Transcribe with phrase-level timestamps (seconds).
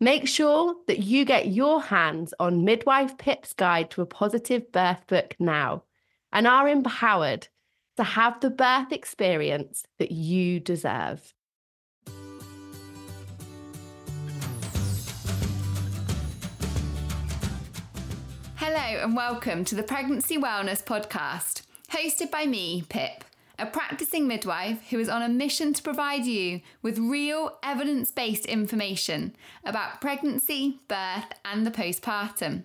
[0.00, 5.04] Make sure that you get your hands on Midwife Pip's Guide to a Positive Birth
[5.08, 5.82] book now
[6.32, 7.48] and are empowered
[7.96, 11.34] to have the birth experience that you deserve.
[18.54, 23.24] Hello, and welcome to the Pregnancy Wellness Podcast, hosted by me, Pip
[23.58, 28.46] a practicing midwife who is on a mission to provide you with real evidence based
[28.46, 32.64] information about pregnancy, birth, and the postpartum.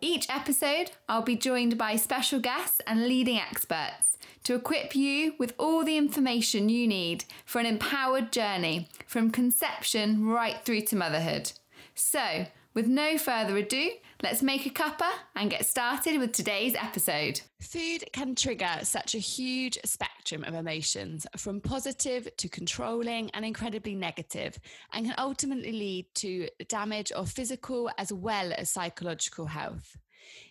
[0.00, 5.54] Each episode, I'll be joined by special guests and leading experts to equip you with
[5.58, 11.52] all the information you need for an empowered journey from conception right through to motherhood.
[11.94, 13.90] So, with no further ado,
[14.22, 17.40] let's make a cuppa and get started with today's episode.
[17.60, 23.94] Food can trigger such a huge spectrum of emotions, from positive to controlling and incredibly
[23.94, 24.58] negative,
[24.92, 29.96] and can ultimately lead to damage of physical as well as psychological health.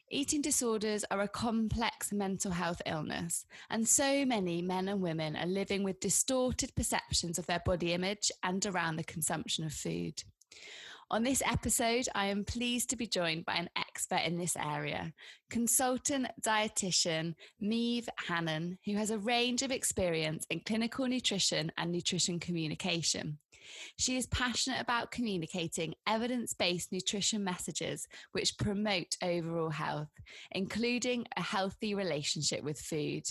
[0.09, 5.45] Eating disorders are a complex mental health illness, and so many men and women are
[5.45, 10.23] living with distorted perceptions of their body image and around the consumption of food.
[11.09, 15.13] On this episode, I am pleased to be joined by an expert in this area,
[15.49, 22.41] consultant dietitian Maeve Hanan, who has a range of experience in clinical nutrition and nutrition
[22.41, 23.37] communication.
[23.97, 30.11] She is passionate about communicating evidence based nutrition messages which promote overall health,
[30.51, 33.23] including a healthy relationship with food.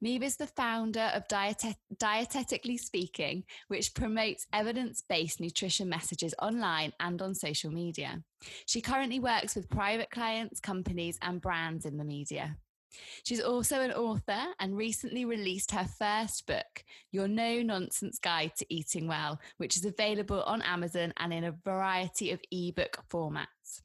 [0.00, 6.92] Maeve is the founder of Dietet- Dietetically Speaking, which promotes evidence based nutrition messages online
[7.00, 8.22] and on social media.
[8.66, 12.56] She currently works with private clients, companies, and brands in the media.
[13.24, 18.66] She's also an author and recently released her first book, Your No Nonsense Guide to
[18.72, 23.82] Eating Well, which is available on Amazon and in a variety of ebook formats.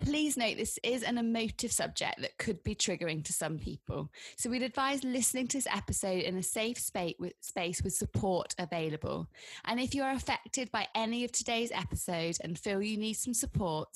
[0.00, 4.10] Please note this is an emotive subject that could be triggering to some people.
[4.36, 8.54] So we'd advise listening to this episode in a safe space with, space with support
[8.58, 9.28] available.
[9.64, 13.34] And if you are affected by any of today's episode and feel you need some
[13.34, 13.88] support,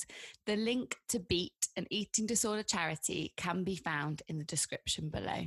[0.46, 5.46] the link to Beat an eating disorder charity can be found in the description below.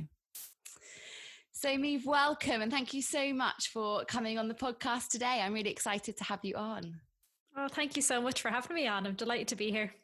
[1.52, 5.40] So, Maeve, welcome and thank you so much for coming on the podcast today.
[5.40, 7.00] I'm really excited to have you on.
[7.56, 9.06] Well, thank you so much for having me on.
[9.06, 9.94] I'm delighted to be here.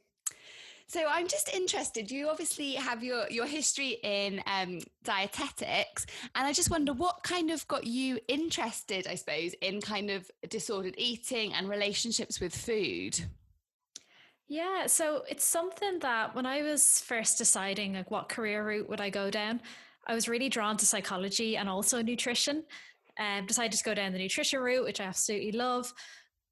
[0.91, 2.11] So I'm just interested.
[2.11, 7.53] You obviously have your your history in um, dietetics, and I just wonder what kind
[7.53, 13.21] of got you interested, I suppose, in kind of disordered eating and relationships with food.
[14.49, 19.01] Yeah, so it's something that when I was first deciding like what career route would
[19.01, 19.61] I go down,
[20.09, 22.65] I was really drawn to psychology and also nutrition.
[23.17, 25.95] Um, decided to go down the nutrition route, which I absolutely love.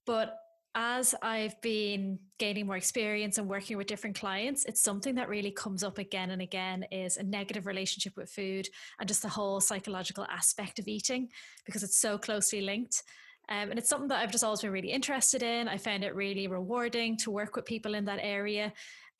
[0.06, 0.36] But
[0.80, 5.50] as I've been gaining more experience and working with different clients, it's something that really
[5.50, 8.68] comes up again and again is a negative relationship with food
[9.00, 11.30] and just the whole psychological aspect of eating
[11.66, 13.02] because it's so closely linked.
[13.48, 15.66] Um, and it's something that I've just always been really interested in.
[15.66, 18.72] I found it really rewarding to work with people in that area.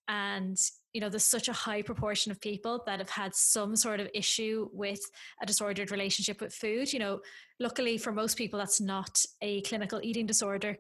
[0.07, 0.57] And,
[0.93, 4.09] you know, there's such a high proportion of people that have had some sort of
[4.15, 5.01] issue with
[5.43, 6.93] a disordered relationship with food.
[6.93, 7.21] You know,
[7.59, 10.79] luckily for most people, that's not a clinical eating disorder.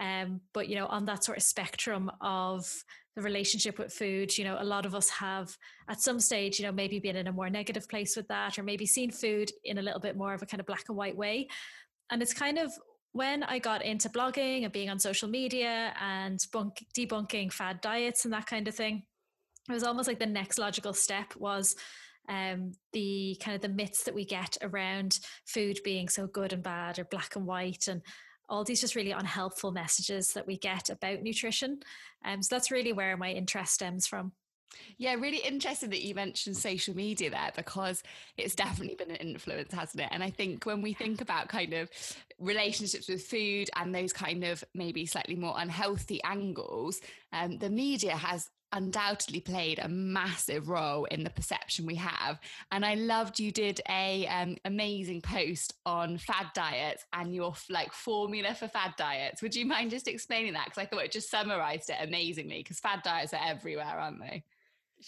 [0.00, 2.66] Um, but you know, on that sort of spectrum of
[3.16, 5.56] the relationship with food, you know, a lot of us have
[5.88, 8.62] at some stage, you know, maybe been in a more negative place with that, or
[8.62, 11.16] maybe seen food in a little bit more of a kind of black and white
[11.16, 11.48] way.
[12.10, 12.72] And it's kind of
[13.12, 18.24] when I got into blogging and being on social media and bunk, debunking fad diets
[18.24, 19.02] and that kind of thing,
[19.68, 21.74] it was almost like the next logical step was
[22.28, 26.62] um, the kind of the myths that we get around food being so good and
[26.62, 28.02] bad or black and white and
[28.48, 31.80] all these just really unhelpful messages that we get about nutrition.
[32.24, 34.32] Um, so that's really where my interest stems from.
[34.96, 38.02] Yeah, really interesting that you mentioned social media there because
[38.36, 40.08] it's definitely been an influence, hasn't it?
[40.10, 41.90] And I think when we think about kind of
[42.38, 47.00] relationships with food and those kind of maybe slightly more unhealthy angles,
[47.32, 52.38] um, the media has undoubtedly played a massive role in the perception we have
[52.70, 57.92] and i loved you did a um, amazing post on fad diets and your like
[57.92, 61.30] formula for fad diets would you mind just explaining that because i thought it just
[61.30, 64.42] summarized it amazingly because fad diets are everywhere aren't they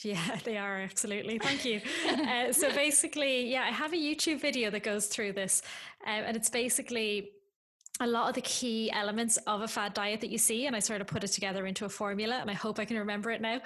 [0.03, 1.39] yeah, they are absolutely.
[1.39, 1.81] Thank you.
[2.09, 5.63] uh, so basically, yeah, I have a YouTube video that goes through this,
[6.07, 7.31] um, and it's basically
[8.01, 10.79] a lot of the key elements of a fad diet that you see, and I
[10.79, 13.43] sort of put it together into a formula, and I hope I can remember it
[13.43, 13.61] now.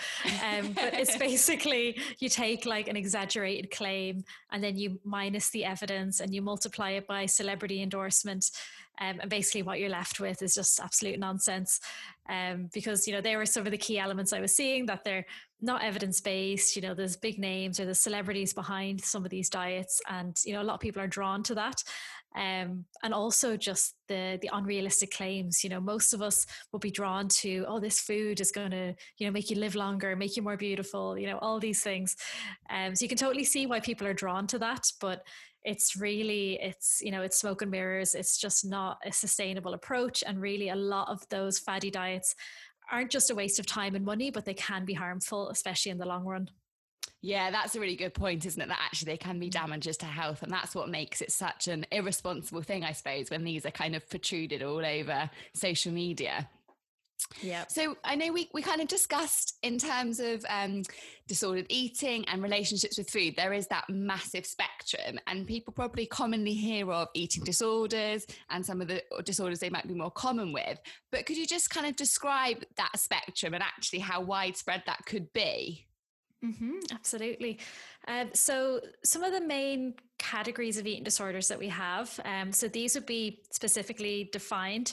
[0.44, 5.64] Um, but it's basically you take like an exaggerated claim, and then you minus the
[5.64, 8.50] evidence, and you multiply it by celebrity endorsement,
[9.00, 11.80] um, and basically what you're left with is just absolute nonsense.
[12.28, 15.04] Um, because you know they were some of the key elements I was seeing that
[15.04, 15.26] they're
[15.60, 16.74] not evidence based.
[16.74, 20.54] You know, there's big names or the celebrities behind some of these diets, and you
[20.54, 21.82] know a lot of people are drawn to that.
[22.34, 25.62] Um, and also just the the unrealistic claims.
[25.62, 28.94] You know, most of us will be drawn to, oh, this food is going to
[29.18, 31.18] you know make you live longer, make you more beautiful.
[31.18, 32.16] You know, all these things.
[32.70, 35.24] Um, so you can totally see why people are drawn to that, but
[35.62, 40.22] it's really it's you know it's smoke and mirrors it's just not a sustainable approach
[40.26, 42.34] and really a lot of those fatty diets
[42.90, 45.98] aren't just a waste of time and money, but they can be harmful, especially in
[45.98, 46.48] the long run.
[47.24, 48.68] Yeah, that's a really good point, isn't it?
[48.68, 50.42] That actually they can be damages to health.
[50.42, 53.96] And that's what makes it such an irresponsible thing, I suppose, when these are kind
[53.96, 56.46] of protruded all over social media.
[57.40, 57.64] Yeah.
[57.68, 60.82] So I know we, we kind of discussed in terms of um,
[61.26, 66.52] disordered eating and relationships with food, there is that massive spectrum, and people probably commonly
[66.52, 70.78] hear of eating disorders and some of the disorders they might be more common with.
[71.10, 75.32] But could you just kind of describe that spectrum and actually how widespread that could
[75.32, 75.86] be?
[76.44, 77.58] Mm-hmm, absolutely.
[78.06, 82.68] Uh, so, some of the main categories of eating disorders that we have, um, so
[82.68, 84.92] these would be specifically defined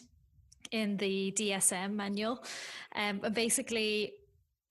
[0.72, 2.44] in the DSM manual.
[2.96, 4.14] Um, basically,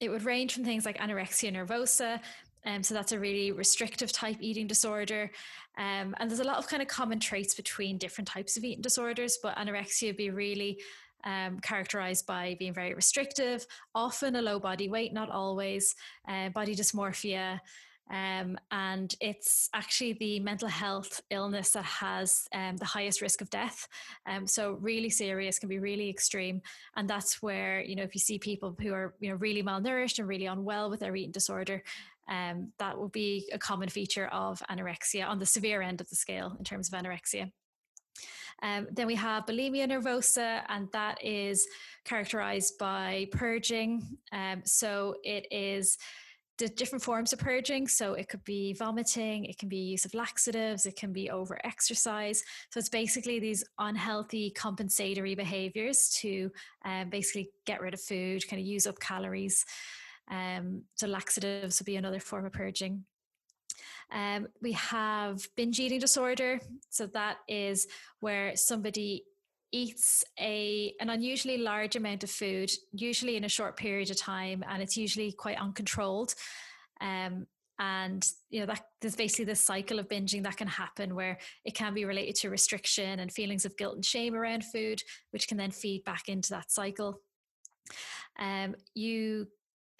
[0.00, 2.20] it would range from things like anorexia nervosa.
[2.64, 5.30] Um, so that's a really restrictive type eating disorder.
[5.78, 8.82] Um, and there's a lot of kind of common traits between different types of eating
[8.82, 10.80] disorders, but anorexia would be really
[11.24, 15.94] um, characterized by being very restrictive, often a low body weight, not always,
[16.28, 17.60] uh, body dysmorphia,
[18.10, 23.50] um, and it's actually the mental health illness that has um, the highest risk of
[23.50, 23.86] death.
[24.26, 26.60] Um, so really serious, can be really extreme.
[26.96, 30.18] And that's where, you know, if you see people who are, you know, really malnourished
[30.18, 31.84] and really unwell with their eating disorder,
[32.28, 36.16] um, that will be a common feature of anorexia on the severe end of the
[36.16, 37.52] scale in terms of anorexia.
[38.62, 41.66] Um, then we have bulimia nervosa, and that is
[42.04, 44.02] characterized by purging.
[44.32, 45.98] Um, so it is
[46.60, 47.88] the different forms of purging.
[47.88, 51.58] So it could be vomiting, it can be use of laxatives, it can be over
[51.64, 52.44] exercise.
[52.70, 56.50] So it's basically these unhealthy compensatory behaviors to
[56.84, 59.64] um, basically get rid of food, kind of use up calories.
[60.30, 63.04] Um, so laxatives would be another form of purging.
[64.12, 66.60] Um, we have binge eating disorder.
[66.90, 67.86] So that is
[68.20, 69.24] where somebody
[69.72, 74.64] eats a an unusually large amount of food, usually in a short period of time,
[74.68, 76.34] and it's usually quite uncontrolled.
[77.00, 77.46] Um,
[77.78, 81.74] and you know that there's basically this cycle of binging that can happen where it
[81.74, 85.56] can be related to restriction and feelings of guilt and shame around food, which can
[85.56, 87.22] then feed back into that cycle.
[88.38, 89.48] Um, you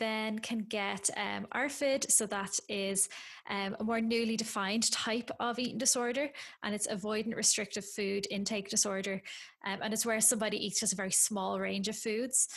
[0.00, 2.10] then can get um, ARFID.
[2.10, 3.08] So that is
[3.48, 6.28] um, a more newly defined type of eating disorder,
[6.62, 9.22] and it's avoidant restrictive food intake disorder.
[9.64, 12.48] Um, and it's where somebody eats just a very small range of foods.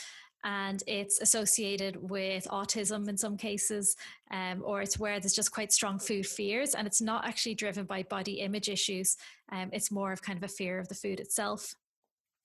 [0.46, 3.96] And it's associated with autism in some cases,
[4.30, 7.86] um, or it's where there's just quite strong food fears, and it's not actually driven
[7.86, 9.16] by body image issues.
[9.50, 11.74] Um, it's more of kind of a fear of the food itself.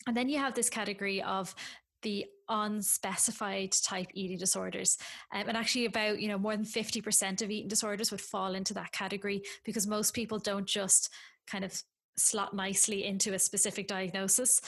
[0.07, 1.53] And then you have this category of
[2.01, 4.97] the unspecified type eating disorders
[5.33, 8.73] um, and actually about you know more than 50% of eating disorders would fall into
[8.73, 11.09] that category because most people don't just
[11.47, 11.83] kind of
[12.17, 14.61] slot nicely into a specific diagnosis.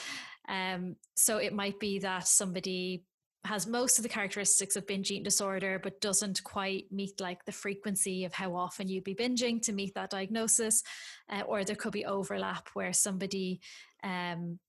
[0.48, 3.04] Um, so it might be that somebody
[3.44, 7.52] has most of the characteristics of binge eating disorder but doesn't quite meet like the
[7.52, 10.84] frequency of how often you'd be binging to meet that diagnosis
[11.30, 13.60] uh, or there could be overlap where somebody
[14.04, 14.60] um,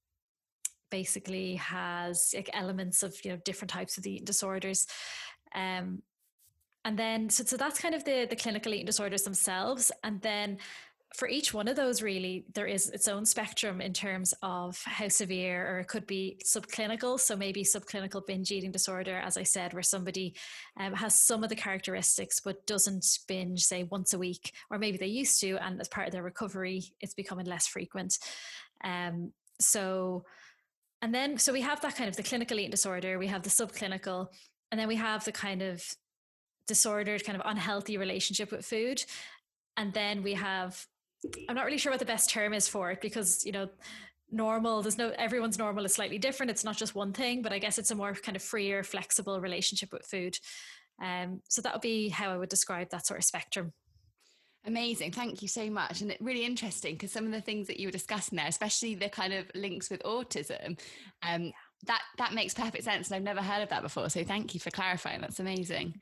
[0.92, 4.86] basically has like elements of you know different types of eating disorders
[5.56, 6.02] um,
[6.84, 10.58] and then so, so that's kind of the the clinical eating disorders themselves and then
[11.14, 15.08] for each one of those, really, there is its own spectrum in terms of how
[15.08, 17.20] severe, or it could be subclinical.
[17.20, 20.34] So maybe subclinical binge eating disorder, as I said, where somebody
[20.78, 24.96] um, has some of the characteristics but doesn't binge, say, once a week, or maybe
[24.96, 28.18] they used to, and as part of their recovery, it's becoming less frequent.
[28.82, 30.24] Um, so,
[31.02, 33.50] and then, so we have that kind of the clinical eating disorder, we have the
[33.50, 34.28] subclinical,
[34.70, 35.84] and then we have the kind of
[36.66, 39.04] disordered, kind of unhealthy relationship with food.
[39.76, 40.86] And then we have
[41.48, 43.68] I'm not really sure what the best term is for it because, you know,
[44.30, 46.50] normal, there's no, everyone's normal is slightly different.
[46.50, 49.40] It's not just one thing, but I guess it's a more kind of freer, flexible
[49.40, 50.38] relationship with food.
[51.00, 53.72] Um, so that would be how I would describe that sort of spectrum.
[54.64, 55.10] Amazing.
[55.10, 56.02] Thank you so much.
[56.02, 59.08] And really interesting because some of the things that you were discussing there, especially the
[59.08, 60.78] kind of links with autism,
[61.22, 61.52] um,
[61.86, 63.10] that that makes perfect sense.
[63.10, 64.08] And I've never heard of that before.
[64.08, 65.20] So thank you for clarifying.
[65.20, 66.00] That's amazing.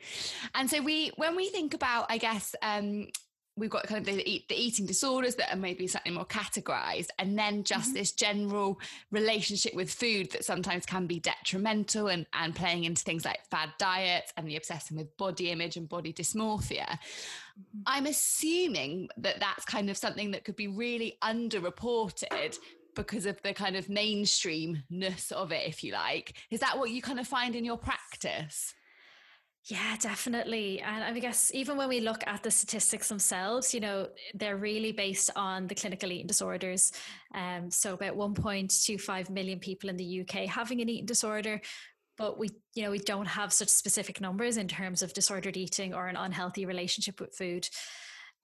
[0.54, 3.06] And so we when we think about, I guess, um,
[3.56, 7.38] we've got kind of the, the, eating disorders that are maybe slightly more categorized and
[7.38, 7.98] then just mm-hmm.
[7.98, 13.24] this general relationship with food that sometimes can be detrimental and, and playing into things
[13.24, 16.98] like fad diets and the obsession with body image and body dysmorphia
[17.60, 17.80] mm-hmm.
[17.86, 22.58] i'm assuming that that's kind of something that could be really underreported
[22.96, 27.00] because of the kind of mainstreamness of it if you like is that what you
[27.00, 28.74] kind of find in your practice
[29.64, 30.80] yeah, definitely.
[30.80, 34.90] And I guess even when we look at the statistics themselves, you know, they're really
[34.90, 36.92] based on the clinical eating disorders.
[37.34, 41.60] Um, so about 1.25 million people in the UK having an eating disorder,
[42.20, 45.94] but we, you know, we don't have such specific numbers in terms of disordered eating
[45.94, 47.66] or an unhealthy relationship with food.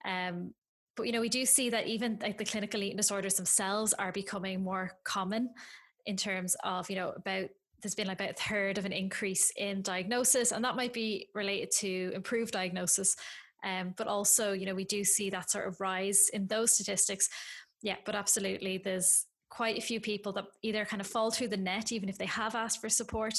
[0.03, 0.55] Um,
[0.95, 4.11] but you know, we do see that even like the clinical eating disorders themselves are
[4.11, 5.51] becoming more common
[6.07, 7.49] in terms of, you know, about
[7.83, 11.69] there's been about a third of an increase in diagnosis, and that might be related
[11.69, 13.15] to improved diagnosis.
[13.63, 17.29] Um, but also, you know, we do see that sort of rise in those statistics.
[17.83, 21.57] Yeah, but absolutely, there's quite a few people that either kind of fall through the
[21.57, 23.33] net, even if they have asked for support.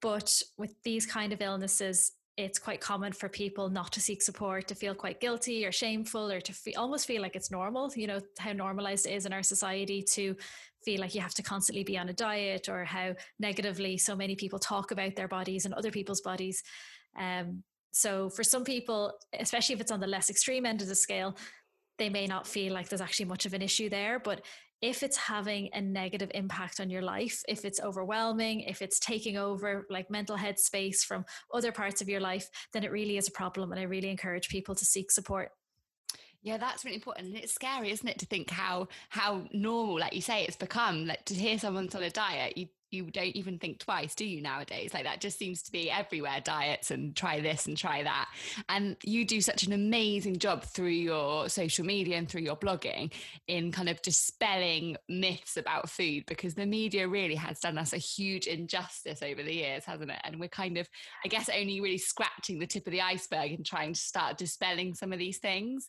[0.00, 4.66] But with these kind of illnesses, it's quite common for people not to seek support,
[4.68, 7.92] to feel quite guilty or shameful, or to feel, almost feel like it's normal.
[7.94, 10.34] You know how normalized it is in our society to
[10.84, 14.34] feel like you have to constantly be on a diet or how negatively so many
[14.34, 16.62] people talk about their bodies and other people's bodies.
[17.18, 17.62] Um,
[17.92, 21.36] so for some people, especially if it's on the less extreme end of the scale,
[21.98, 24.18] they may not feel like there's actually much of an issue there.
[24.18, 24.40] But
[24.82, 29.36] if it's having a negative impact on your life, if it's overwhelming, if it's taking
[29.36, 31.24] over like mental head space from
[31.54, 33.70] other parts of your life, then it really is a problem.
[33.70, 35.50] And I really encourage people to seek support.
[36.42, 37.28] Yeah, that's really important.
[37.28, 41.06] And it's scary, isn't it, to think how how normal, like you say, it's become.
[41.06, 44.42] Like to hear someone's on a diet, you you don't even think twice, do you
[44.42, 44.92] nowadays?
[44.92, 48.28] Like that just seems to be everywhere diets and try this and try that.
[48.68, 53.12] And you do such an amazing job through your social media and through your blogging
[53.48, 57.98] in kind of dispelling myths about food because the media really has done us a
[57.98, 60.20] huge injustice over the years, hasn't it?
[60.24, 60.86] And we're kind of,
[61.24, 64.94] I guess, only really scratching the tip of the iceberg and trying to start dispelling
[64.94, 65.88] some of these things.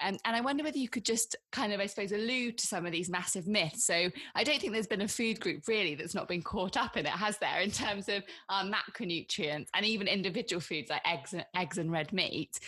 [0.00, 2.84] Um, and I wonder whether you could just kind of, I suppose, allude to some
[2.84, 3.86] of these massive myths.
[3.86, 6.96] So I don't think there's been a food group really that's not been caught up
[6.96, 11.32] in it, has there, in terms of our macronutrients and even individual foods like eggs
[11.32, 12.58] and, eggs and red meat.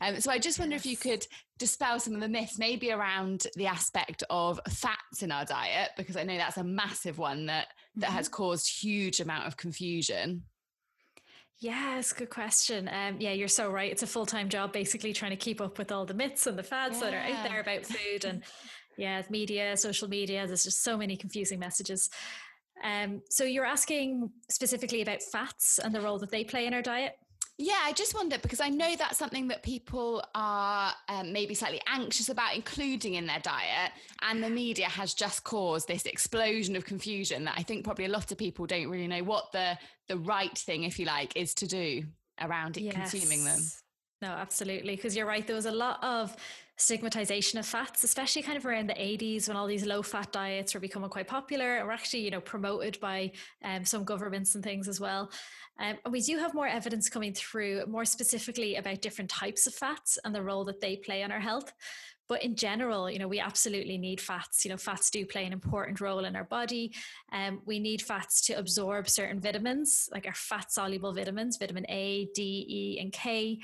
[0.00, 1.26] Um, so I just wonder if you could
[1.58, 6.16] dispel some of the myths, maybe around the aspect of fats in our diet, because
[6.16, 8.16] I know that's a massive one that that mm-hmm.
[8.16, 10.42] has caused huge amount of confusion.
[11.58, 12.88] Yes, good question.
[12.88, 13.90] Um, yeah, you're so right.
[13.90, 16.58] It's a full time job, basically trying to keep up with all the myths and
[16.58, 17.10] the fads yeah.
[17.10, 18.42] that are out there about food and
[18.98, 20.46] yeah, media, social media.
[20.46, 22.10] There's just so many confusing messages.
[22.82, 26.82] Um, so you're asking specifically about fats and the role that they play in our
[26.82, 27.18] diet?
[27.58, 31.80] Yeah, I just wonder because I know that's something that people are um, maybe slightly
[31.86, 36.84] anxious about including in their diet, and the media has just caused this explosion of
[36.84, 40.18] confusion that I think probably a lot of people don't really know what the the
[40.18, 42.04] right thing, if you like, is to do
[42.42, 42.94] around it yes.
[42.94, 43.60] consuming them.
[44.20, 44.96] No, absolutely.
[44.96, 45.46] Because you're right.
[45.46, 46.36] There was a lot of
[46.76, 50.74] stigmatization of fats, especially kind of around the 80s when all these low fat diets
[50.74, 53.32] were becoming quite popular and were actually, you know, promoted by
[53.64, 55.30] um, some governments and things as well.
[55.78, 59.74] Um, and we do have more evidence coming through, more specifically about different types of
[59.74, 61.72] fats and the role that they play on our health.
[62.28, 64.64] But in general, you know, we absolutely need fats.
[64.64, 66.92] You know, fats do play an important role in our body.
[67.32, 72.28] Um, we need fats to absorb certain vitamins, like our fat soluble vitamins, vitamin A,
[72.34, 73.60] D, E, and K.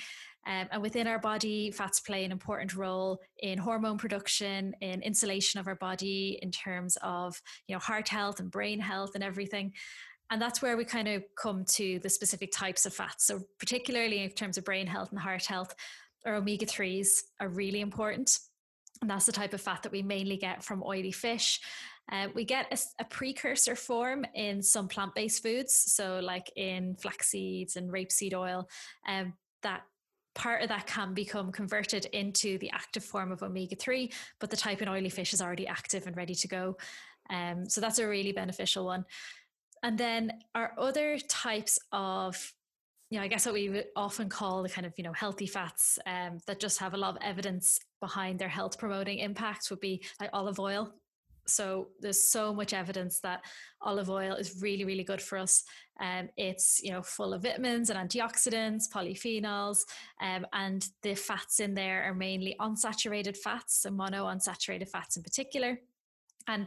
[0.47, 5.61] Um, and within our body, fats play an important role in hormone production, in insulation
[5.61, 9.73] of our body, in terms of you know heart health and brain health and everything.
[10.31, 13.27] And that's where we kind of come to the specific types of fats.
[13.27, 15.75] So particularly in terms of brain health and heart health,
[16.25, 18.39] our omega threes are really important.
[19.03, 21.61] And that's the type of fat that we mainly get from oily fish.
[22.11, 26.97] Uh, we get a, a, precursor form in some plant based foods, so like in
[26.97, 28.69] flax seeds and rapeseed oil,
[29.07, 29.83] um, that
[30.35, 34.11] part of that can become converted into the active form of omega 3,
[34.41, 36.77] but the type in oily fish is already active and ready to go.
[37.31, 39.05] Um, so that's a really beneficial one.
[39.83, 42.53] And then our other types of
[43.13, 45.47] you know, I guess what we would often call the kind of, you know, healthy
[45.47, 49.81] fats um, that just have a lot of evidence behind their health promoting impact would
[49.81, 50.95] be like olive oil.
[51.47, 53.45] So there's so much evidence that
[53.81, 55.65] olive oil is really, really good for us.
[56.01, 59.85] Um, it's you know full of vitamins and antioxidants, polyphenols,
[60.21, 65.79] um, and the fats in there are mainly unsaturated fats, and monounsaturated fats in particular.
[66.49, 66.67] And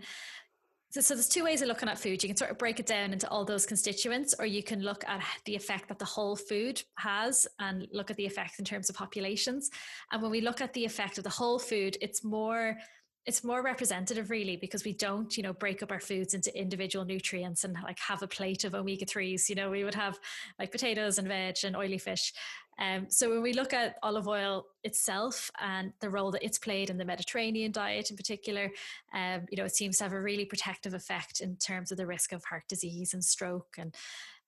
[0.91, 2.23] so, so, there's two ways of looking at food.
[2.23, 5.03] You can sort of break it down into all those constituents, or you can look
[5.05, 8.89] at the effect that the whole food has and look at the effect in terms
[8.89, 9.69] of populations.
[10.13, 12.77] And when we look at the effect of the whole food, it's more
[13.25, 17.05] it's more representative really because we don't you know break up our foods into individual
[17.05, 20.19] nutrients and like have a plate of omega-3s you know we would have
[20.59, 22.33] like potatoes and veg and oily fish.
[22.77, 26.89] Um, so when we look at olive oil itself and the role that it's played
[26.89, 28.69] in the mediterranean diet in particular
[29.13, 32.05] um, you know it seems to have a really protective effect in terms of the
[32.05, 33.95] risk of heart disease and stroke and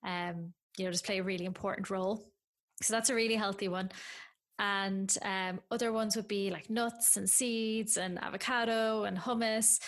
[0.04, 2.24] um, you know just play a really important role.
[2.84, 3.90] So that's a really healthy one
[4.60, 9.80] and um, other ones would be like nuts and seeds and avocado and hummus.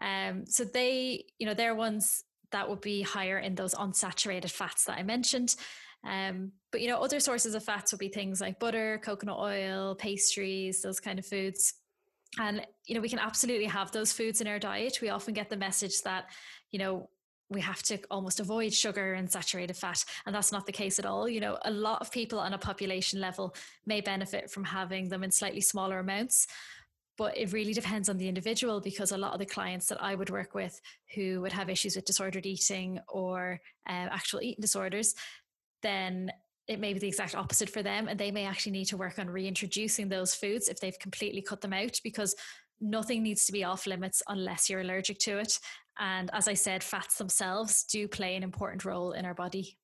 [0.00, 4.84] Um, so they, you know, they're ones that would be higher in those unsaturated fats
[4.84, 5.54] that I mentioned.
[6.04, 9.94] Um, but you know, other sources of fats would be things like butter, coconut oil,
[9.94, 11.74] pastries, those kind of foods.
[12.38, 14.98] And you know, we can absolutely have those foods in our diet.
[15.00, 16.26] We often get the message that,
[16.70, 17.08] you know,
[17.48, 20.04] we have to almost avoid sugar and saturated fat.
[20.26, 21.28] And that's not the case at all.
[21.28, 23.54] You know, a lot of people on a population level
[23.86, 26.46] may benefit from having them in slightly smaller amounts.
[27.16, 30.14] But it really depends on the individual because a lot of the clients that I
[30.14, 30.78] would work with
[31.14, 35.14] who would have issues with disordered eating or um, actual eating disorders,
[35.82, 36.30] then
[36.68, 38.08] it may be the exact opposite for them.
[38.08, 41.60] And they may actually need to work on reintroducing those foods if they've completely cut
[41.60, 42.34] them out because
[42.80, 45.58] nothing needs to be off limits unless you're allergic to it.
[45.98, 49.78] And as I said, fats themselves do play an important role in our body.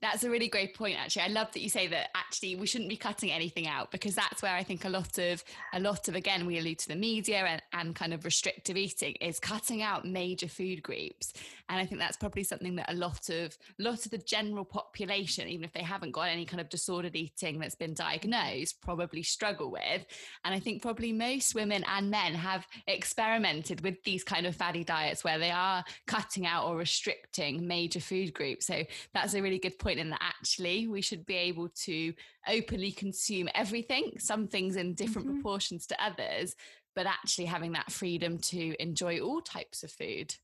[0.00, 1.22] That's a really great point actually.
[1.22, 4.42] I love that you say that actually we shouldn't be cutting anything out because that's
[4.42, 7.38] where I think a lot of a lot of again we allude to the media
[7.38, 11.32] and, and kind of restrictive eating is cutting out major food groups.
[11.68, 14.64] And I think that's probably something that a lot of a lot of the general
[14.64, 19.22] population, even if they haven't got any kind of disordered eating that's been diagnosed, probably
[19.22, 20.04] struggle with.
[20.44, 24.84] And I think probably most women and men have experimented with these kind of fatty
[24.84, 28.66] diets where they are cutting out or restricting major food groups.
[28.66, 32.12] So that's a really good point in that actually we should be able to
[32.48, 35.36] openly consume everything, some things in different mm-hmm.
[35.36, 36.54] proportions to others,
[36.94, 40.34] but actually having that freedom to enjoy all types of food.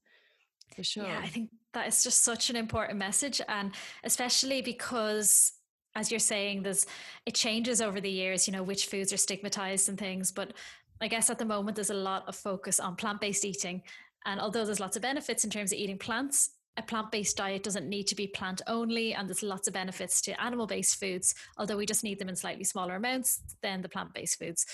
[0.76, 1.04] For sure.
[1.04, 3.40] Yeah, I think that is just such an important message.
[3.48, 3.72] And
[4.04, 5.52] especially because
[5.96, 6.86] as you're saying, there's
[7.26, 10.30] it changes over the years, you know, which foods are stigmatized and things.
[10.30, 10.52] But
[11.00, 13.82] I guess at the moment there's a lot of focus on plant-based eating.
[14.26, 17.62] And although there's lots of benefits in terms of eating plants, a plant based diet
[17.62, 21.34] doesn't need to be plant only, and there's lots of benefits to animal based foods,
[21.56, 24.66] although we just need them in slightly smaller amounts than the plant based foods.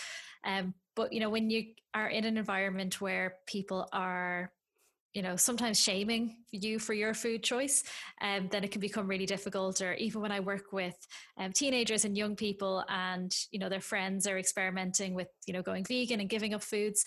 [0.45, 4.53] Um, but you know, when you are in an environment where people are
[5.13, 7.85] you know sometimes shaming you for your food choice
[8.21, 10.95] um, then it can become really difficult or even when i work with
[11.39, 15.63] um, teenagers and young people and you know their friends are experimenting with you know
[15.63, 17.03] going vegan and giving up foods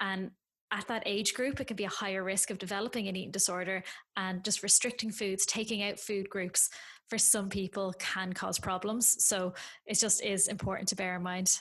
[0.00, 0.30] and
[0.70, 3.82] at that age group, it can be a higher risk of developing an eating disorder,
[4.16, 6.70] and just restricting foods, taking out food groups
[7.08, 9.24] for some people can cause problems.
[9.24, 9.54] So
[9.86, 11.58] it just is important to bear in mind.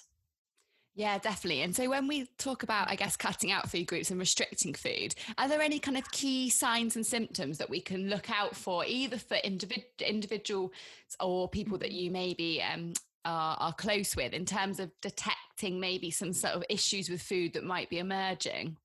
[0.94, 1.62] Yeah, definitely.
[1.62, 5.14] And so when we talk about, I guess, cutting out food groups and restricting food,
[5.38, 8.84] are there any kind of key signs and symptoms that we can look out for,
[8.84, 10.72] either for individ- individuals
[11.20, 12.94] or people that you maybe um,
[13.26, 17.54] are, are close with, in terms of detecting maybe some sort of issues with food
[17.54, 18.76] that might be emerging?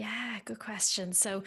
[0.00, 1.12] Yeah, good question.
[1.12, 1.42] So,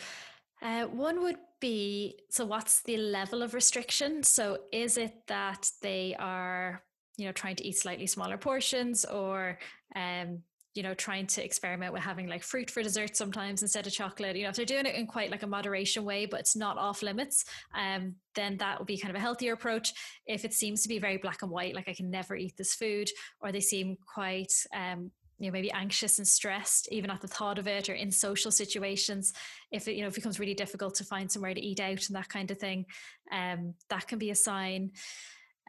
[0.62, 4.22] uh, one would be so, what's the level of restriction?
[4.22, 6.84] So, is it that they are,
[7.18, 9.58] you know, trying to eat slightly smaller portions or,
[9.96, 10.44] um,
[10.76, 14.36] you know, trying to experiment with having like fruit for dessert sometimes instead of chocolate.
[14.36, 16.78] You know, if they're doing it in quite like a moderation way, but it's not
[16.78, 19.94] off limits, um, then that would be kind of a healthier approach.
[20.28, 22.76] If it seems to be very black and white, like I can never eat this
[22.76, 23.10] food,
[23.42, 25.10] or they seem quite um,
[25.48, 29.34] know maybe anxious and stressed even at the thought of it or in social situations
[29.72, 32.08] if it you know if it becomes really difficult to find somewhere to eat out
[32.08, 32.86] and that kind of thing
[33.32, 34.92] um, that can be a sign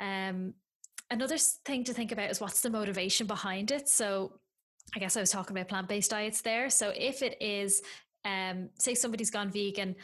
[0.00, 0.54] um,
[1.10, 4.40] another thing to think about is what's the motivation behind it so
[4.94, 6.70] I guess I was talking about plant based diets there.
[6.70, 7.82] So if it is,
[8.24, 9.96] um, say somebody's gone vegan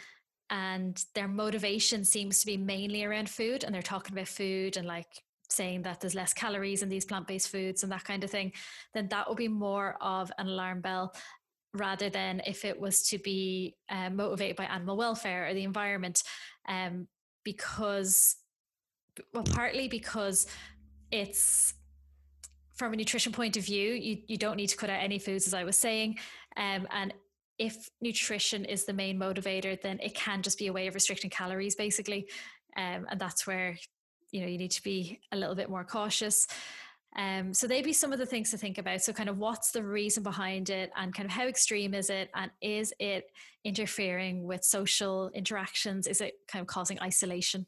[0.51, 4.87] and their motivation seems to be mainly around food and they're talking about food and
[4.87, 5.23] like
[5.53, 8.53] saying that there's less calories in these plant-based foods and that kind of thing
[8.95, 11.15] then that would be more of an alarm bell
[11.73, 16.23] rather than if it was to be uh, motivated by animal welfare or the environment
[16.69, 17.07] um,
[17.45, 18.37] because
[19.35, 20.47] well partly because
[21.11, 21.75] it's
[22.75, 25.47] from a nutrition point of view you, you don't need to cut out any foods
[25.47, 26.19] as i was saying
[26.57, 27.13] um, and
[27.61, 31.29] if nutrition is the main motivator, then it can just be a way of restricting
[31.29, 32.27] calories, basically.
[32.75, 33.77] Um, and that's where
[34.33, 36.47] you know you need to be a little bit more cautious.
[37.17, 39.03] Um, so they'd be some of the things to think about.
[39.03, 42.31] So kind of what's the reason behind it, and kind of how extreme is it,
[42.35, 43.31] and is it
[43.65, 46.07] interfering with social interactions?
[46.07, 47.67] Is it kind of causing isolation?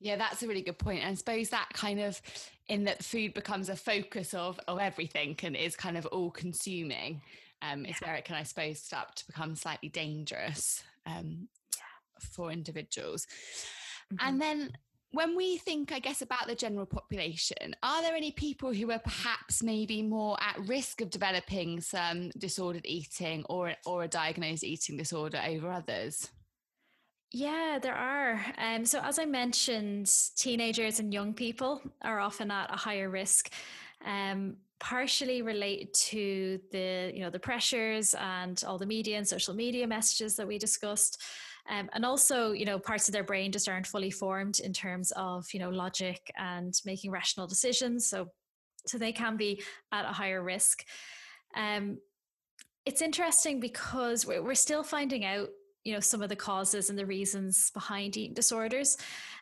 [0.00, 1.02] Yeah, that's a really good point.
[1.02, 2.20] And I suppose that kind of
[2.68, 7.22] in that food becomes a focus of of everything and is kind of all consuming
[7.62, 11.48] um, is where it can, I suppose, start to become slightly dangerous um,
[12.18, 13.26] for individuals.
[14.12, 14.28] Mm-hmm.
[14.28, 14.72] And then
[15.12, 18.98] when we think, I guess, about the general population, are there any people who are
[18.98, 24.96] perhaps maybe more at risk of developing some disordered eating or, or a diagnosed eating
[24.96, 26.28] disorder over others?
[27.30, 28.44] Yeah, there are.
[28.58, 33.50] Um, so, as I mentioned, teenagers and young people are often at a higher risk.
[34.04, 39.54] Um, partially related to the you know the pressures and all the media and social
[39.54, 41.22] media messages that we discussed
[41.68, 45.12] um, and also you know parts of their brain just aren't fully formed in terms
[45.12, 48.28] of you know logic and making rational decisions so
[48.86, 50.84] so they can be at a higher risk
[51.56, 51.98] um,
[52.84, 55.48] it's interesting because we're, we're still finding out
[55.84, 58.96] you know some of the causes and the reasons behind eating disorders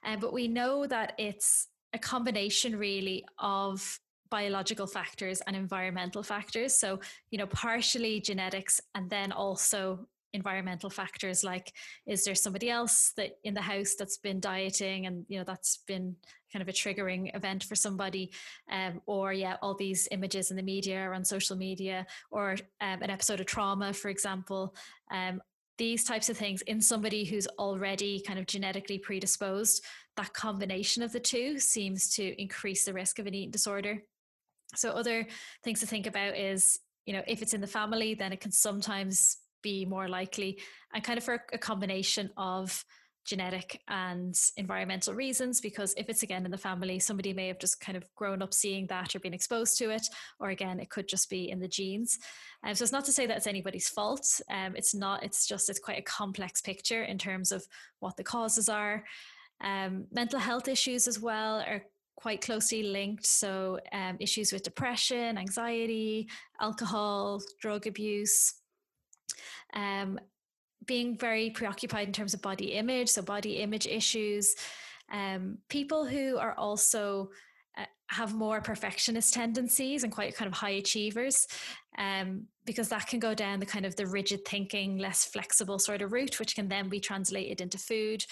[0.05, 3.99] um, but we know that it's a combination really of
[4.31, 6.75] biological factors and environmental factors.
[6.75, 11.73] So, you know, partially genetics and then also environmental factors like
[12.07, 15.79] is there somebody else that in the house that's been dieting and you know that's
[15.87, 16.17] been
[16.53, 18.33] kind of a triggering event for somebody?
[18.71, 23.03] Um, or yeah all these images in the media or on social media or um,
[23.03, 24.75] an episode of trauma for example.
[25.11, 25.41] Um,
[25.79, 29.83] these types of things in somebody who's already kind of genetically predisposed
[30.17, 34.03] that combination of the two seems to increase the risk of an eating disorder.
[34.77, 35.27] So other
[35.65, 38.53] things to think about is, you know, if it's in the family, then it can
[38.53, 40.59] sometimes be more likely
[40.95, 42.85] and kind of for a combination of
[43.25, 47.81] genetic and environmental reasons because if it's again in the family somebody may have just
[47.81, 50.03] kind of grown up seeing that or been exposed to it
[50.41, 52.19] or again it could just be in the genes.
[52.65, 54.27] Um, so it's not to say that it's anybody's fault.
[54.51, 57.65] Um, it's not it's just it's quite a complex picture in terms of
[58.01, 59.05] what the causes are.
[59.63, 61.83] Um, mental health issues as well are
[62.17, 63.27] quite closely linked.
[63.27, 66.29] So, um, issues with depression, anxiety,
[66.61, 68.60] alcohol, drug abuse,
[69.75, 70.19] um,
[70.87, 74.55] being very preoccupied in terms of body image, so body image issues.
[75.13, 77.31] Um, people who are also
[77.77, 81.47] uh, have more perfectionist tendencies and quite kind of high achievers
[81.99, 86.03] um, because that can go down the kind of the rigid thinking less flexible sort
[86.03, 88.25] of route which can then be translated into food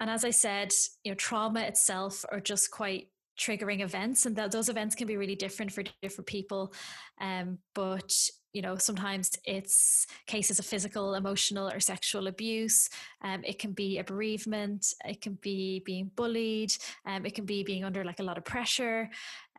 [0.00, 0.72] and as I said,
[1.04, 5.36] you know, trauma itself are just quite triggering events, and those events can be really
[5.36, 6.72] different for different people.
[7.20, 8.14] Um, but
[8.52, 12.88] you know, sometimes it's cases of physical, emotional, or sexual abuse.
[13.22, 14.94] Um, it can be a bereavement.
[15.04, 16.74] It can be being bullied.
[17.04, 19.10] Um, it can be being under like a lot of pressure.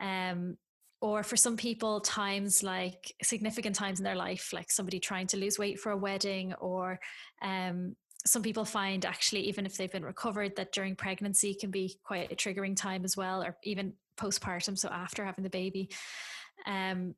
[0.02, 0.58] Um,
[1.00, 5.38] or for some people, times like significant times in their life, like somebody trying to
[5.38, 7.00] lose weight for a wedding, or
[7.44, 7.96] um,
[8.26, 12.32] some people find actually even if they've been recovered that during pregnancy can be quite
[12.32, 15.90] a triggering time as well or even postpartum so after having the baby
[16.66, 17.16] um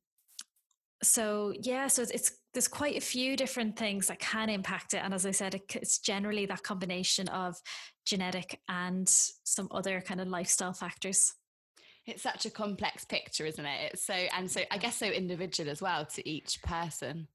[1.01, 5.01] so yeah so it's, it's there's quite a few different things that can impact it
[5.03, 7.55] and as i said it, it's generally that combination of
[8.05, 11.35] genetic and some other kind of lifestyle factors.
[12.07, 13.91] It's such a complex picture isn't it?
[13.93, 17.27] It's so and so i guess so individual as well to each person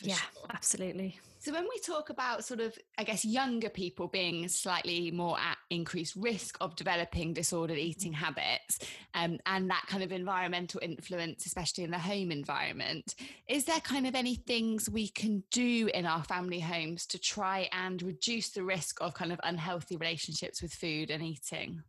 [0.00, 0.46] yeah sure.
[0.50, 5.38] absolutely so when we talk about sort of, I guess, younger people being slightly more
[5.40, 8.78] at increased risk of developing disordered eating habits
[9.14, 13.14] um, and that kind of environmental influence, especially in the home environment,
[13.48, 17.70] is there kind of any things we can do in our family homes to try
[17.72, 21.82] and reduce the risk of kind of unhealthy relationships with food and eating?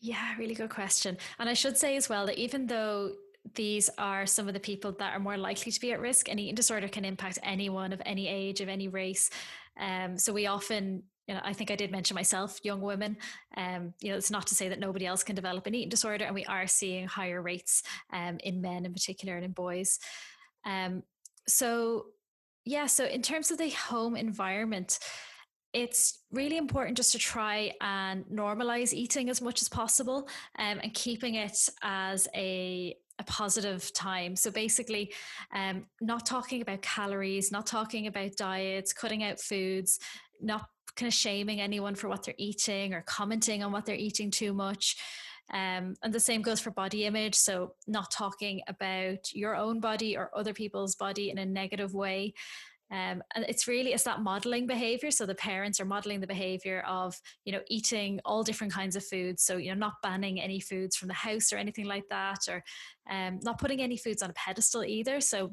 [0.00, 1.16] Yeah, really good question.
[1.38, 3.12] And I should say as well that even though
[3.54, 6.28] these are some of the people that are more likely to be at risk.
[6.28, 9.30] An eating disorder can impact anyone of any age, of any race.
[9.78, 13.18] Um, so we often you know, I think I did mention myself, young women.
[13.54, 16.24] Um, you know, it's not to say that nobody else can develop an eating disorder,
[16.24, 17.82] and we are seeing higher rates
[18.14, 19.98] um, in men in particular and in boys.
[20.64, 21.02] Um,
[21.46, 22.06] so,
[22.64, 24.98] yeah, so in terms of the home environment,
[25.74, 30.94] it's really important just to try and normalize eating as much as possible um, and
[30.94, 34.36] keeping it as a a positive time.
[34.36, 35.12] So basically,
[35.52, 39.98] um, not talking about calories, not talking about diets, cutting out foods,
[40.40, 44.30] not kind of shaming anyone for what they're eating or commenting on what they're eating
[44.30, 44.96] too much.
[45.50, 47.34] Um, and the same goes for body image.
[47.34, 52.34] So, not talking about your own body or other people's body in a negative way.
[52.90, 56.82] Um, and it's really it's that modeling behavior so the parents are modeling the behavior
[56.86, 60.58] of you know eating all different kinds of foods so you know not banning any
[60.58, 62.64] foods from the house or anything like that or
[63.10, 65.52] um, not putting any foods on a pedestal either so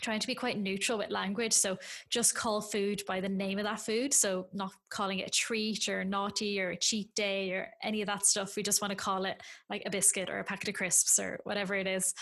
[0.00, 1.52] trying to be quite neutral with language.
[1.52, 4.12] So just call food by the name of that food.
[4.12, 8.06] So not calling it a treat or naughty or a cheat day or any of
[8.06, 8.56] that stuff.
[8.56, 11.40] We just want to call it like a biscuit or a packet of crisps or
[11.44, 12.14] whatever it is.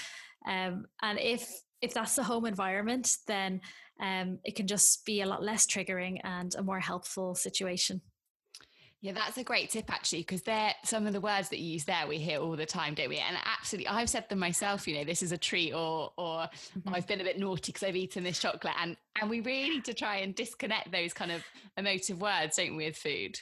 [0.46, 1.48] Um, and if
[1.80, 3.60] if that's the home environment, then
[4.00, 8.00] um, it can just be a lot less triggering and a more helpful situation.
[9.00, 11.84] Yeah, that's a great tip actually, because they're some of the words that you use
[11.84, 13.18] there we hear all the time, don't we?
[13.18, 14.88] And absolutely, I've said them myself.
[14.88, 16.94] You know, this is a treat, or or mm-hmm.
[16.94, 19.84] I've been a bit naughty because I've eaten this chocolate, and and we really need
[19.84, 21.44] to try and disconnect those kind of
[21.76, 23.38] emotive words, don't we, with food?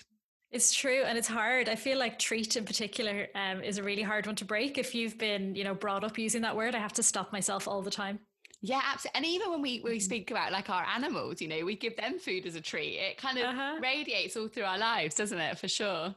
[0.52, 1.68] It's true, and it's hard.
[1.68, 4.78] I feel like treat in particular um, is a really hard one to break.
[4.78, 7.66] If you've been, you know, brought up using that word, I have to stop myself
[7.66, 8.20] all the time.
[8.62, 9.16] Yeah, absolutely.
[9.18, 9.98] And even when we, we mm-hmm.
[10.00, 12.96] speak about like our animals, you know, we give them food as a treat.
[12.96, 13.76] It kind of uh-huh.
[13.82, 15.58] radiates all through our lives, doesn't it?
[15.58, 16.14] For sure.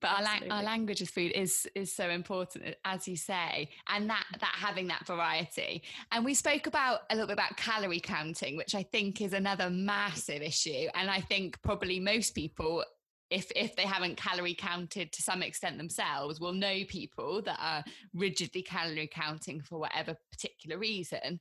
[0.00, 4.10] But our, la- our language of food is is so important, as you say, and
[4.10, 5.82] that that having that variety.
[6.10, 9.70] And we spoke about a little bit about calorie counting, which I think is another
[9.70, 10.88] massive issue.
[10.94, 12.84] And I think probably most people
[13.30, 17.84] if if they haven't calorie counted to some extent themselves will know people that are
[18.14, 21.40] rigidly calorie counting for whatever particular reason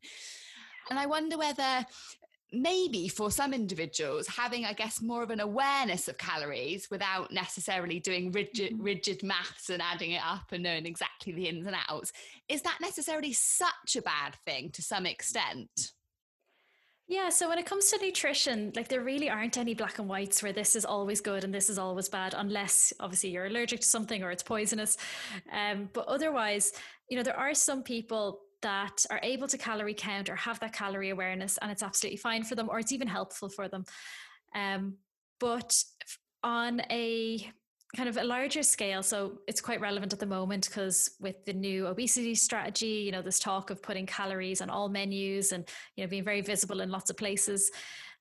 [0.89, 1.85] and i wonder whether
[2.51, 7.99] maybe for some individuals having i guess more of an awareness of calories without necessarily
[7.99, 8.83] doing rigid mm-hmm.
[8.83, 12.11] rigid maths and adding it up and knowing exactly the ins and outs
[12.47, 15.91] is that necessarily such a bad thing to some extent
[17.07, 20.41] yeah, so when it comes to nutrition, like there really aren't any black and whites
[20.41, 23.87] where this is always good and this is always bad, unless obviously you're allergic to
[23.87, 24.97] something or it's poisonous.
[25.51, 26.73] Um, but otherwise,
[27.09, 30.73] you know, there are some people that are able to calorie count or have that
[30.73, 33.85] calorie awareness, and it's absolutely fine for them, or it's even helpful for them.
[34.55, 34.95] Um,
[35.39, 35.75] but
[36.43, 37.51] on a
[37.95, 39.01] kind of a larger scale.
[39.01, 43.21] So it's quite relevant at the moment because with the new obesity strategy, you know,
[43.21, 46.89] this talk of putting calories on all menus and, you know, being very visible in
[46.89, 47.71] lots of places.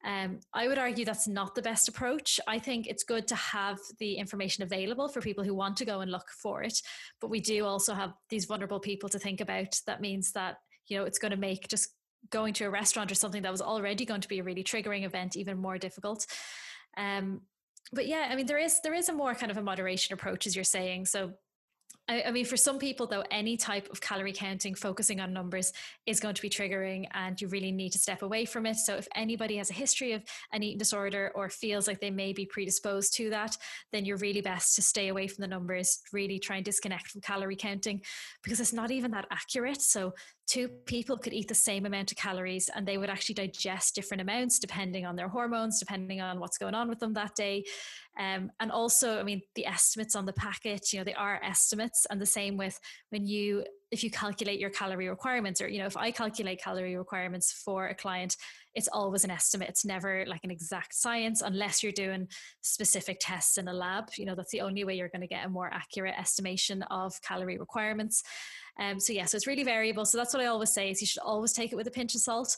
[0.04, 2.38] Um, I would argue that's not the best approach.
[2.46, 6.00] I think it's good to have the information available for people who want to go
[6.00, 6.80] and look for it.
[7.20, 9.80] But we do also have these vulnerable people to think about.
[9.86, 10.56] That means that,
[10.88, 11.88] you know, it's going to make just
[12.30, 15.04] going to a restaurant or something that was already going to be a really triggering
[15.04, 16.26] event even more difficult.
[16.96, 17.40] Um,
[17.92, 20.46] but yeah, I mean, there is there is a more kind of a moderation approach,
[20.46, 21.06] as you're saying.
[21.06, 21.34] So
[22.06, 25.72] I, mean, for some people, though, any type of calorie counting, focusing on numbers
[26.04, 28.76] is going to be triggering, and you really need to step away from it.
[28.76, 32.34] So, if anybody has a history of an eating disorder or feels like they may
[32.34, 33.56] be predisposed to that,
[33.90, 37.22] then you're really best to stay away from the numbers, really try and disconnect from
[37.22, 38.02] calorie counting
[38.42, 39.80] because it's not even that accurate.
[39.80, 40.12] So,
[40.46, 44.20] two people could eat the same amount of calories and they would actually digest different
[44.20, 47.64] amounts depending on their hormones, depending on what's going on with them that day.
[48.18, 52.06] Um, and also, I mean, the estimates on the packet, you know, they are estimates.
[52.10, 52.78] And the same with
[53.10, 56.96] when you, if you calculate your calorie requirements, or, you know, if I calculate calorie
[56.96, 58.36] requirements for a client,
[58.74, 59.68] it's always an estimate.
[59.68, 62.28] It's never like an exact science unless you're doing
[62.60, 64.10] specific tests in a lab.
[64.18, 67.18] You know, that's the only way you're going to get a more accurate estimation of
[67.22, 68.22] calorie requirements.
[68.78, 70.04] Um, so yeah, so it's really variable.
[70.04, 72.14] So that's what I always say is you should always take it with a pinch
[72.16, 72.56] of salt.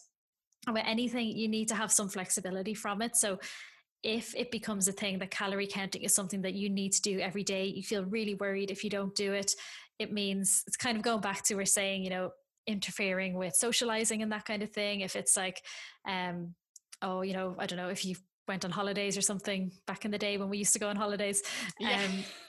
[0.67, 3.15] And with anything, you need to have some flexibility from it.
[3.15, 3.39] So
[4.03, 7.19] if it becomes a thing that calorie counting is something that you need to do
[7.19, 9.53] every day, you feel really worried if you don't do it.
[9.99, 12.31] It means it's kind of going back to we're saying, you know,
[12.67, 15.01] interfering with socializing and that kind of thing.
[15.01, 15.63] If it's like,
[16.09, 16.55] um,
[17.03, 18.17] oh, you know, I don't know, if you
[18.49, 20.97] went on holidays or something back in the day when we used to go on
[20.97, 21.43] holidays.
[21.81, 22.01] Yeah.
[22.05, 22.25] Um,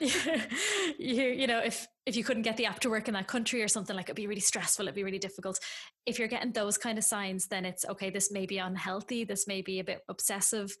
[0.98, 3.62] you, you know, if if you couldn't get the app to work in that country
[3.62, 5.58] or something like it'd be really stressful, it'd be really difficult.
[6.06, 9.46] If you're getting those kind of signs, then it's okay, this may be unhealthy, this
[9.46, 10.74] may be a bit obsessive.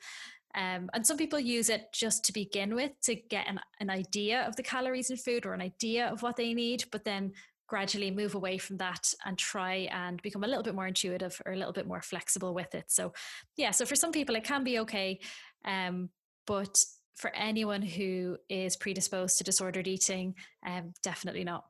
[0.54, 4.46] Um, and some people use it just to begin with to get an, an idea
[4.46, 7.32] of the calories in food or an idea of what they need, but then
[7.66, 11.52] gradually move away from that and try and become a little bit more intuitive or
[11.52, 12.86] a little bit more flexible with it.
[12.88, 13.12] So,
[13.56, 15.20] yeah, so for some people, it can be okay.
[15.64, 16.08] Um,
[16.46, 16.82] but
[17.14, 20.34] for anyone who is predisposed to disordered eating,
[20.66, 21.66] um, definitely not.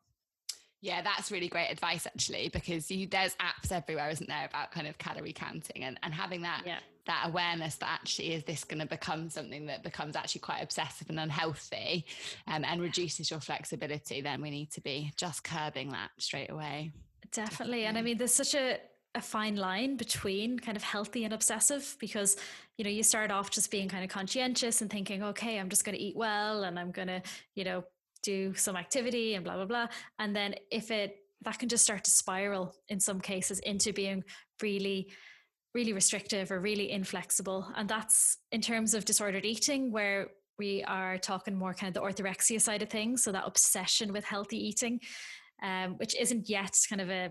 [0.80, 4.86] Yeah, that's really great advice actually, because you, there's apps everywhere, isn't there, about kind
[4.86, 6.78] of calorie counting and, and having that yeah.
[7.08, 11.08] That awareness that actually is this going to become something that becomes actually quite obsessive
[11.08, 12.04] and unhealthy
[12.46, 16.92] um, and reduces your flexibility, then we need to be just curbing that straight away.
[17.32, 17.48] Definitely.
[17.48, 17.84] Definitely.
[17.86, 18.78] And I mean, there's such a
[19.14, 22.36] a fine line between kind of healthy and obsessive because
[22.76, 25.82] you know you start off just being kind of conscientious and thinking okay i'm just
[25.82, 27.20] going to eat well and i'm going to
[27.54, 27.82] you know
[28.22, 29.86] do some activity and blah blah blah
[30.18, 34.22] and then if it that can just start to spiral in some cases into being
[34.60, 35.08] really
[35.74, 37.70] really restrictive or really inflexible.
[37.76, 40.28] And that's in terms of disordered eating where
[40.58, 43.22] we are talking more kind of the orthorexia side of things.
[43.22, 45.00] So that obsession with healthy eating
[45.62, 47.30] um, which isn't yet kind of a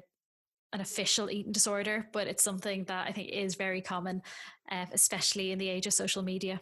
[0.74, 4.22] an official eating disorder but it's something that i think is very common
[4.70, 6.60] uh, especially in the age of social media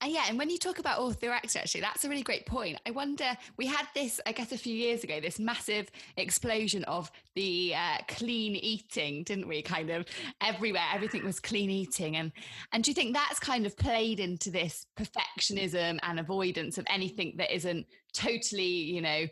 [0.00, 2.78] and yeah, and when you talk about orthorexia, actually, that's a really great point.
[2.86, 7.10] I wonder, we had this, I guess, a few years ago, this massive explosion of
[7.34, 9.62] the uh, clean eating, didn't we?
[9.62, 10.06] Kind of
[10.40, 12.32] everywhere, everything was clean eating, and
[12.72, 17.34] and do you think that's kind of played into this perfectionism and avoidance of anything
[17.38, 19.26] that isn't totally, you know,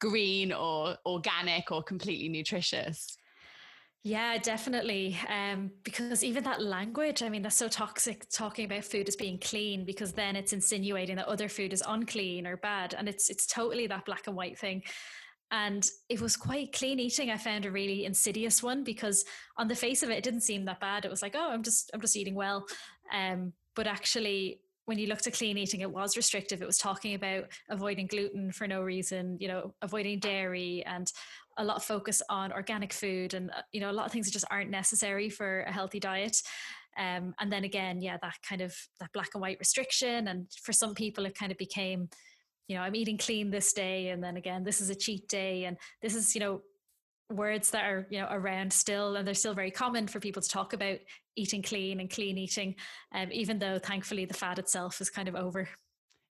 [0.00, 3.16] green or organic or completely nutritious?
[4.04, 5.18] Yeah, definitely.
[5.28, 9.38] Um, because even that language, I mean, that's so toxic talking about food as being
[9.38, 12.94] clean because then it's insinuating that other food is unclean or bad.
[12.96, 14.82] And it's it's totally that black and white thing.
[15.50, 17.30] And it was quite clean eating.
[17.30, 19.24] I found a really insidious one because
[19.56, 21.04] on the face of it, it didn't seem that bad.
[21.04, 22.66] It was like, oh, I'm just I'm just eating well.
[23.12, 26.62] Um, but actually when you looked at clean eating, it was restrictive.
[26.62, 31.12] It was talking about avoiding gluten for no reason, you know, avoiding dairy and
[31.58, 34.26] a lot of focus on organic food and, uh, you know, a lot of things
[34.26, 36.40] that just aren't necessary for a healthy diet.
[36.96, 40.28] Um, and then again, yeah, that kind of that black and white restriction.
[40.28, 42.08] And for some people, it kind of became,
[42.66, 44.08] you know, I'm eating clean this day.
[44.08, 45.64] And then again, this is a cheat day.
[45.64, 46.62] And this is, you know,
[47.30, 50.48] words that are you know around still and they're still very common for people to
[50.48, 50.98] talk about
[51.36, 52.74] eating clean and clean eating
[53.14, 55.68] um, even though thankfully the fad itself is kind of over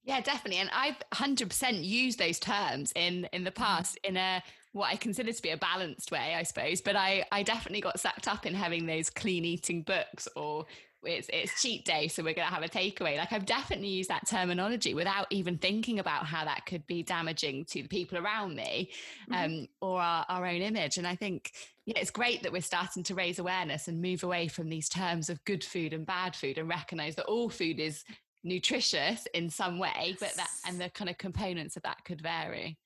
[0.02, 3.62] yeah definitely and i've 100% used those terms in in the mm-hmm.
[3.62, 4.42] past in a
[4.78, 7.98] what i consider to be a balanced way i suppose but i i definitely got
[8.00, 10.66] sucked up in having those clean eating books or
[11.04, 13.16] it's it's cheat day, so we're going to have a takeaway.
[13.16, 17.64] Like I've definitely used that terminology without even thinking about how that could be damaging
[17.66, 18.90] to the people around me,
[19.30, 19.60] mm-hmm.
[19.60, 20.98] um, or our, our own image.
[20.98, 21.52] And I think
[21.86, 25.30] yeah, it's great that we're starting to raise awareness and move away from these terms
[25.30, 28.04] of good food and bad food, and recognize that all food is
[28.42, 32.76] nutritious in some way, but that and the kind of components of that could vary.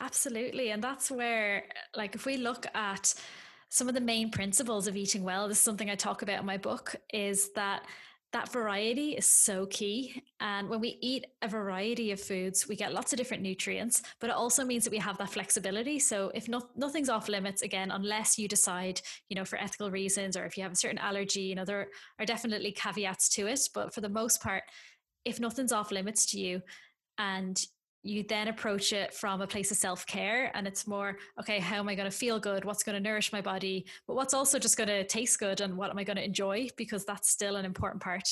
[0.00, 3.14] Absolutely, and that's where, like, if we look at
[3.68, 6.46] some of the main principles of eating well this is something i talk about in
[6.46, 7.86] my book is that
[8.32, 10.22] that variety is so key.
[10.38, 14.30] And when we eat a variety of foods, we get lots of different nutrients, but
[14.30, 15.98] it also means that we have that flexibility.
[15.98, 20.36] So if not, nothing's off limits, again, unless you decide, you know, for ethical reasons
[20.36, 21.88] or if you have a certain allergy, you know, there
[22.20, 23.68] are definitely caveats to it.
[23.74, 24.62] But for the most part,
[25.24, 26.62] if nothing's off limits to you
[27.18, 27.60] and
[28.02, 31.76] you then approach it from a place of self care and it's more, okay, how
[31.76, 32.64] am I going to feel good?
[32.64, 33.86] What's going to nourish my body?
[34.06, 36.68] But what's also just going to taste good and what am I going to enjoy?
[36.76, 38.28] Because that's still an important part.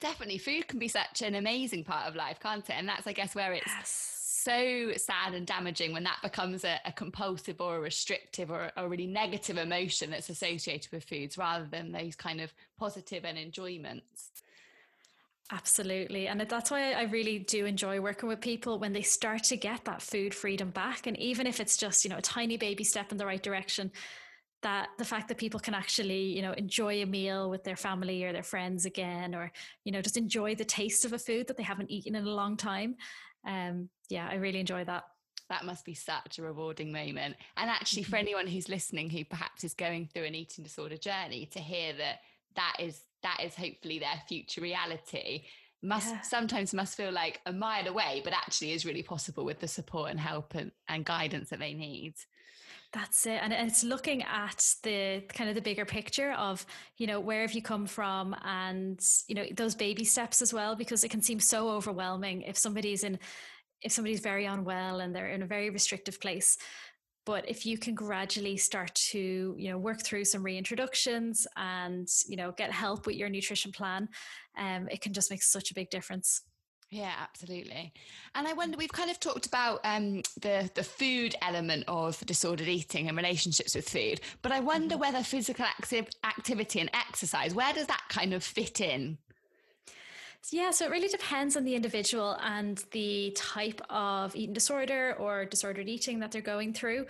[0.00, 0.38] Definitely.
[0.38, 2.74] Food can be such an amazing part of life, can't it?
[2.76, 3.66] And that's, I guess, where it's.
[3.66, 4.16] Yes.
[4.42, 8.88] So sad and damaging when that becomes a, a compulsive or a restrictive or a
[8.88, 14.30] really negative emotion that's associated with foods rather than those kind of positive and enjoyments.
[15.52, 16.28] Absolutely.
[16.28, 19.84] And that's why I really do enjoy working with people when they start to get
[19.84, 21.06] that food freedom back.
[21.06, 23.90] And even if it's just, you know, a tiny baby step in the right direction,
[24.62, 28.22] that the fact that people can actually, you know, enjoy a meal with their family
[28.24, 29.50] or their friends again, or,
[29.84, 32.30] you know, just enjoy the taste of a food that they haven't eaten in a
[32.30, 32.96] long time.
[33.44, 35.04] Um, yeah, I really enjoy that
[35.48, 37.34] that must be such a rewarding moment.
[37.56, 38.20] And actually, for mm-hmm.
[38.20, 42.20] anyone who's listening who perhaps is going through an eating disorder journey, to hear that
[42.54, 45.44] that is that is hopefully their future reality.
[45.82, 46.20] Must yeah.
[46.20, 50.10] sometimes must feel like a mile away but actually is really possible with the support
[50.10, 52.14] and help and, and guidance that they need.
[52.92, 57.20] That's it and it's looking at the kind of the bigger picture of you know
[57.20, 61.08] where have you come from and you know those baby steps as well because it
[61.08, 63.18] can seem so overwhelming if somebody's in
[63.82, 66.58] if somebody's very unwell and they're in a very restrictive place
[67.26, 72.36] but if you can gradually start to you know work through some reintroductions and you
[72.36, 74.08] know get help with your nutrition plan
[74.58, 76.42] um, it can just make such a big difference
[76.92, 77.92] yeah, absolutely.
[78.34, 82.66] And I wonder, we've kind of talked about um, the the food element of disordered
[82.66, 85.02] eating and relationships with food, but I wonder mm-hmm.
[85.02, 89.18] whether physical active activity and exercise, where does that kind of fit in?
[90.50, 95.44] Yeah, so it really depends on the individual and the type of eating disorder or
[95.44, 97.06] disordered eating that they're going through.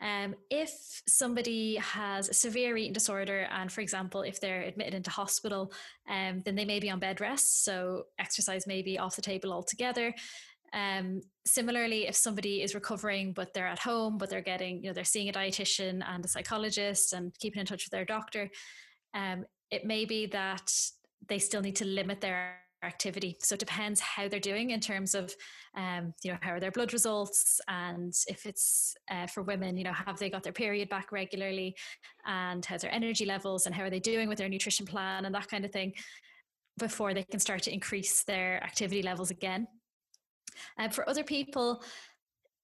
[0.00, 5.10] Um, if somebody has a severe eating disorder, and for example, if they're admitted into
[5.10, 5.72] hospital,
[6.08, 7.64] um, then they may be on bed rest.
[7.64, 10.14] So exercise may be off the table altogether.
[10.74, 14.92] Um, similarly, if somebody is recovering but they're at home, but they're getting, you know,
[14.92, 18.50] they're seeing a dietitian and a psychologist and keeping in touch with their doctor,
[19.14, 20.70] um, it may be that
[21.26, 23.36] they still need to limit their activity.
[23.40, 25.34] So it depends how they're doing in terms of,
[25.76, 29.84] um, you know, how are their blood results, and if it's uh, for women, you
[29.84, 31.74] know, have they got their period back regularly,
[32.26, 35.34] and how's their energy levels, and how are they doing with their nutrition plan, and
[35.34, 35.92] that kind of thing,
[36.78, 39.66] before they can start to increase their activity levels again.
[40.78, 41.82] And for other people,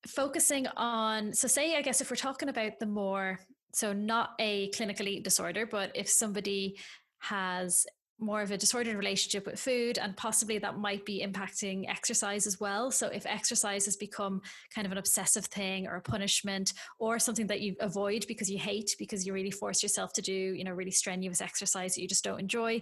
[0.06, 3.38] focusing on, so say, I guess, if we're talking about the more
[3.74, 6.78] so not a clinical eating disorder, but if somebody
[7.20, 7.86] has
[8.18, 12.60] more of a disordered relationship with food and possibly that might be impacting exercise as
[12.60, 12.90] well.
[12.90, 14.40] So if exercise has become
[14.74, 18.58] kind of an obsessive thing or a punishment or something that you avoid because you
[18.58, 22.08] hate because you really force yourself to do you know really strenuous exercise that you
[22.08, 22.80] just don't enjoy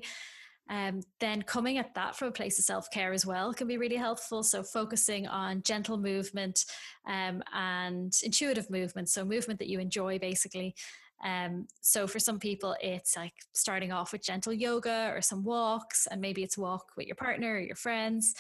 [0.71, 3.97] um, then coming at that from a place of self-care as well can be really
[3.97, 4.45] helpful.
[4.45, 6.65] So focusing on gentle movement
[7.09, 10.77] um, and intuitive movement so movement that you enjoy basically
[11.23, 16.07] um, so for some people, it's like starting off with gentle yoga or some walks,
[16.11, 18.35] and maybe it's a walk with your partner or your friends.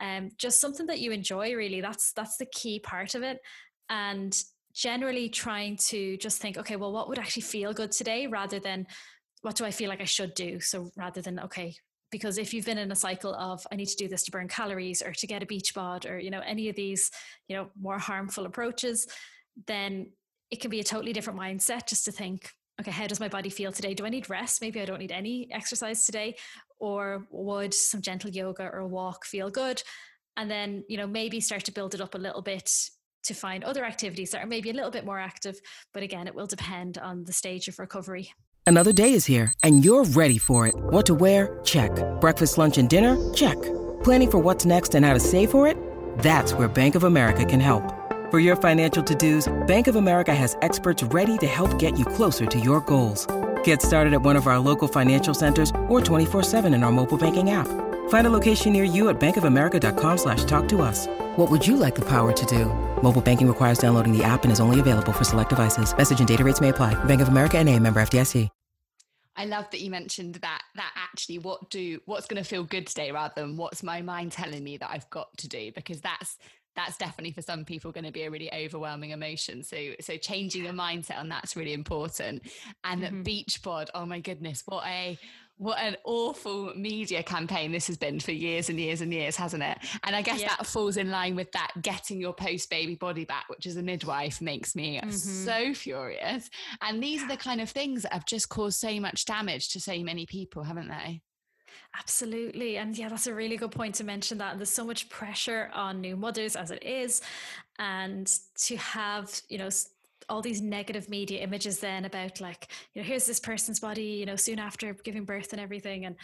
[0.00, 1.54] Um, just something that you enjoy.
[1.54, 3.40] Really, that's that's the key part of it.
[3.90, 4.36] And
[4.72, 8.86] generally, trying to just think, okay, well, what would actually feel good today, rather than
[9.42, 10.60] what do I feel like I should do.
[10.60, 11.74] So rather than okay,
[12.10, 14.46] because if you've been in a cycle of i need to do this to burn
[14.46, 17.10] calories or to get a beach bod or you know any of these
[17.48, 19.06] you know more harmful approaches
[19.66, 20.06] then
[20.52, 23.48] it can be a totally different mindset just to think, okay, how does my body
[23.48, 23.94] feel today?
[23.94, 24.60] Do I need rest?
[24.60, 26.36] Maybe I don't need any exercise today.
[26.78, 29.82] Or would some gentle yoga or a walk feel good?
[30.36, 32.70] And then, you know, maybe start to build it up a little bit
[33.24, 35.58] to find other activities that are maybe a little bit more active.
[35.94, 38.34] But again, it will depend on the stage of recovery.
[38.66, 40.74] Another day is here and you're ready for it.
[40.74, 41.60] What to wear?
[41.64, 41.92] Check.
[42.20, 43.16] Breakfast, lunch, and dinner?
[43.32, 43.56] Check.
[44.04, 45.78] Planning for what's next and how to save for it?
[46.18, 48.01] That's where Bank of America can help.
[48.32, 52.46] For your financial to-dos, Bank of America has experts ready to help get you closer
[52.46, 53.26] to your goals.
[53.62, 57.50] Get started at one of our local financial centers or 24-7 in our mobile banking
[57.50, 57.68] app.
[58.08, 61.08] Find a location near you at bankofamerica.com slash talk to us.
[61.36, 62.72] What would you like the power to do?
[63.02, 65.94] Mobile banking requires downloading the app and is only available for select devices.
[65.94, 66.94] Message and data rates may apply.
[67.04, 68.48] Bank of America and a member FDIC.
[69.36, 72.86] I love that you mentioned that that actually what do what's going to feel good
[72.86, 76.36] today rather than what's my mind telling me that I've got to do because that's
[76.74, 79.62] that's definitely for some people going to be a really overwhelming emotion.
[79.62, 82.42] So so changing your mindset on that's really important.
[82.84, 83.22] And mm-hmm.
[83.22, 85.18] Beachbod, oh my goodness, what a
[85.58, 89.62] what an awful media campaign this has been for years and years and years, hasn't
[89.62, 89.78] it?
[90.02, 93.48] And I guess that falls in line with that getting your post baby body back,
[93.48, 95.10] which as a midwife makes me mm-hmm.
[95.10, 96.50] so furious.
[96.80, 99.80] And these are the kind of things that have just caused so much damage to
[99.80, 101.22] so many people, haven't they?
[101.98, 102.78] Absolutely.
[102.78, 104.52] And yeah, that's a really good point to mention that.
[104.52, 107.20] And there's so much pressure on new mothers as it is.
[107.78, 108.32] And
[108.64, 109.68] to have, you know,
[110.28, 114.24] all these negative media images then about like, you know, here's this person's body, you
[114.24, 116.06] know, soon after giving birth and everything.
[116.06, 116.16] And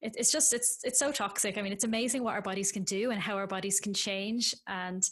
[0.00, 1.58] it, it's just, it's, it's so toxic.
[1.58, 4.54] I mean, it's amazing what our bodies can do and how our bodies can change.
[4.66, 5.06] And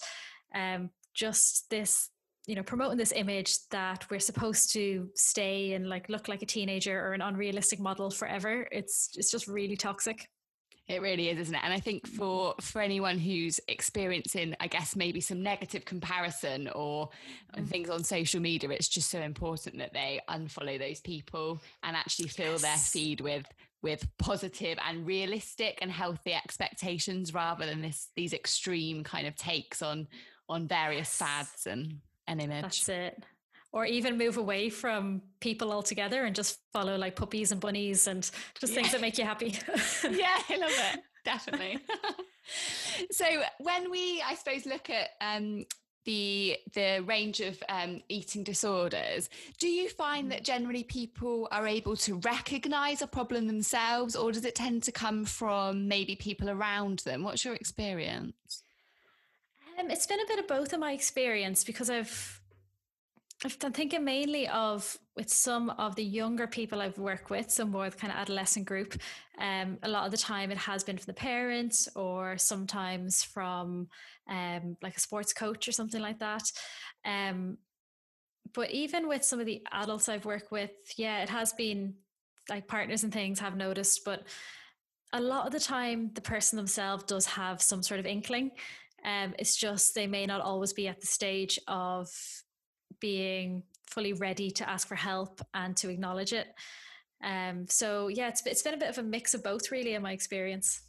[0.55, 2.09] um, just this
[2.49, 6.47] you know promoting this image that we're supposed to stay and like look like a
[6.47, 10.29] teenager or an unrealistic model forever it's it's just really toxic
[10.89, 11.61] it really is, isn't it?
[11.63, 17.11] And I think for for anyone who's experiencing, I guess maybe some negative comparison or
[17.55, 17.69] mm.
[17.69, 22.29] things on social media, it's just so important that they unfollow those people and actually
[22.29, 22.63] fill yes.
[22.63, 23.47] their feed with
[23.83, 29.83] with positive and realistic and healthy expectations rather than this these extreme kind of takes
[29.83, 30.09] on
[30.49, 31.99] on various fads and
[32.29, 32.63] an image.
[32.63, 33.25] That's it.
[33.73, 38.23] Or even move away from people altogether and just follow like puppies and bunnies and
[38.59, 38.75] just yeah.
[38.75, 39.59] things that make you happy.
[40.11, 41.01] yeah, I love it.
[41.25, 41.79] Definitely.
[43.11, 43.27] so
[43.59, 45.67] when we, I suppose, look at um,
[46.09, 51.97] the the range of um, eating disorders do you find that generally people are able
[51.97, 57.01] to recognize a problem themselves or does it tend to come from maybe people around
[57.01, 58.63] them what's your experience
[59.79, 62.41] um, it's been a bit of both in my experience because I've
[63.45, 67.71] I've been thinking mainly of with some of the younger people I've worked with, some
[67.71, 68.95] more the kind of adolescent group.
[69.39, 73.87] Um, a lot of the time it has been from the parents or sometimes from
[74.29, 76.51] um, like a sports coach or something like that.
[77.05, 77.59] Um,
[78.55, 81.95] but even with some of the adults I've worked with, yeah, it has been
[82.49, 84.25] like partners and things have noticed, but
[85.13, 88.51] a lot of the time, the person themselves does have some sort of inkling.
[89.05, 92.11] Um, it's just they may not always be at the stage of
[93.01, 96.49] being fully ready to ask for help and to acknowledge it.
[97.23, 100.03] Um, so yeah, it's it's been a bit of a mix of both, really, in
[100.03, 100.83] my experience.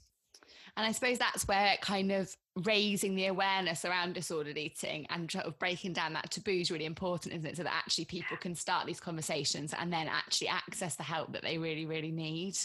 [0.77, 2.33] And I suppose that's where kind of
[2.63, 6.85] raising the awareness around disordered eating and sort of breaking down that taboo is really
[6.85, 7.57] important, isn't it?
[7.57, 11.41] So that actually people can start these conversations and then actually access the help that
[11.41, 12.57] they really, really need.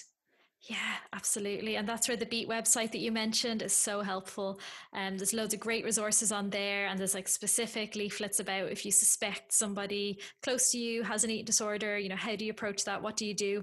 [0.68, 1.76] Yeah, absolutely.
[1.76, 4.58] And that's where the Beat website that you mentioned is so helpful.
[4.94, 6.86] And um, there's loads of great resources on there.
[6.86, 11.30] And there's like specific leaflets about if you suspect somebody close to you has an
[11.30, 13.02] eating disorder, you know, how do you approach that?
[13.02, 13.62] What do you do?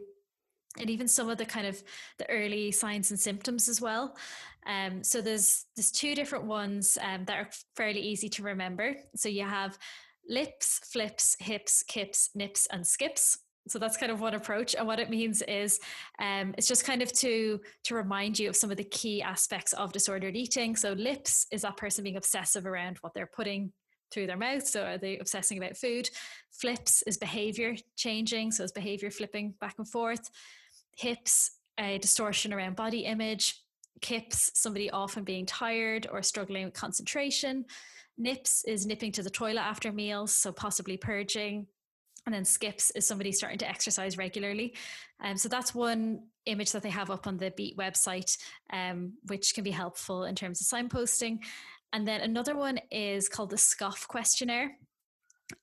[0.79, 1.81] And even some of the kind of
[2.19, 4.15] the early signs and symptoms as well.
[4.67, 8.95] Um, so there's there's two different ones um, that are fairly easy to remember.
[9.15, 9.77] So you have
[10.29, 13.39] lips, flips, hips, kips, nips, and skips.
[13.67, 14.75] So that's kind of one approach.
[14.75, 15.79] And what it means is
[16.19, 19.73] um, it's just kind of to to remind you of some of the key aspects
[19.73, 20.75] of disordered eating.
[20.75, 23.71] So lips is that person being obsessive around what they're putting
[24.11, 24.67] through their mouth.
[24.67, 26.09] So are they obsessing about food?
[26.51, 28.51] Flips is behavior changing.
[28.51, 30.29] So it's behavior flipping back and forth.
[30.97, 33.61] Hips, a distortion around body image
[34.01, 37.65] kips, somebody often being tired or struggling with concentration.
[38.17, 41.67] Nips is nipping to the toilet after meals, so possibly purging.
[42.25, 44.75] And then skips is somebody starting to exercise regularly.
[45.23, 48.37] Um, so that's one image that they have up on the Beat website,
[48.71, 51.39] um, which can be helpful in terms of signposting.
[51.93, 54.77] And then another one is called the SCOFF questionnaire.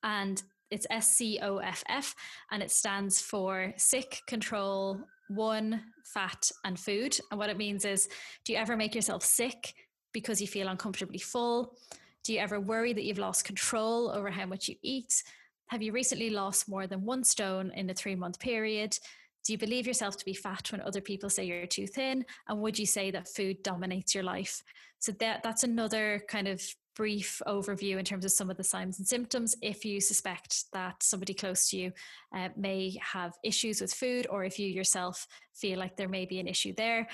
[0.02, 2.14] And it's S C O F F,
[2.50, 7.18] and it stands for sick, control, one, fat, and food.
[7.30, 8.08] And what it means is
[8.44, 9.74] do you ever make yourself sick
[10.12, 11.78] because you feel uncomfortably full?
[12.24, 15.22] Do you ever worry that you've lost control over how much you eat?
[15.68, 18.98] Have you recently lost more than one stone in a three month period?
[19.44, 22.24] Do you believe yourself to be fat when other people say you're too thin?
[22.48, 24.62] And would you say that food dominates your life?
[24.98, 26.62] So that that's another kind of
[26.96, 31.00] brief overview in terms of some of the signs and symptoms if you suspect that
[31.00, 31.92] somebody close to you
[32.34, 36.40] uh, may have issues with food or if you yourself feel like there may be
[36.40, 37.06] an issue there.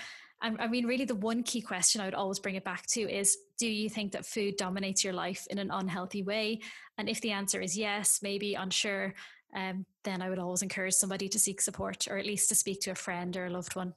[0.44, 3.00] And I mean, really, the one key question I would always bring it back to
[3.00, 6.60] is Do you think that food dominates your life in an unhealthy way?
[6.98, 9.14] And if the answer is yes, maybe unsure,
[9.56, 12.80] um, then I would always encourage somebody to seek support or at least to speak
[12.82, 13.94] to a friend or a loved one.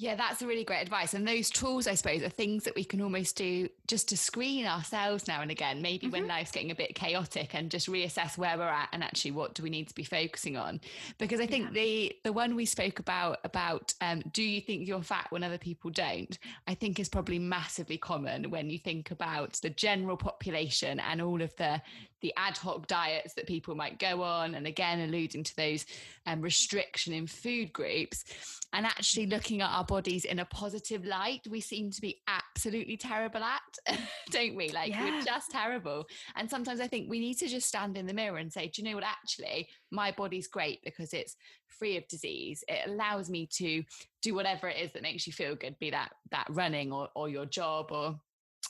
[0.00, 1.12] Yeah, that's a really great advice.
[1.12, 4.64] And those tools, I suppose, are things that we can almost do just to screen
[4.64, 6.12] ourselves now and again, maybe mm-hmm.
[6.12, 9.52] when life's getting a bit chaotic and just reassess where we're at and actually what
[9.52, 10.80] do we need to be focusing on.
[11.18, 11.72] Because I think yeah.
[11.72, 15.58] the the one we spoke about about um, do you think you're fat when other
[15.58, 20.98] people don't, I think is probably massively common when you think about the general population
[20.98, 21.82] and all of the
[22.20, 25.86] the ad hoc diets that people might go on and again alluding to those
[26.26, 28.24] um, restriction in food groups
[28.72, 32.96] and actually looking at our bodies in a positive light we seem to be absolutely
[32.96, 33.60] terrible at
[34.30, 34.68] don't we?
[34.70, 35.04] Like yeah.
[35.04, 36.06] we're just terrible.
[36.36, 38.82] And sometimes i think we need to just stand in the mirror and say do
[38.82, 39.04] you know what?
[39.04, 42.64] Actually my body's great because it's free of disease.
[42.68, 43.82] It allows me to
[44.22, 47.28] do whatever it is that makes you feel good be that that running or, or
[47.28, 48.20] your job or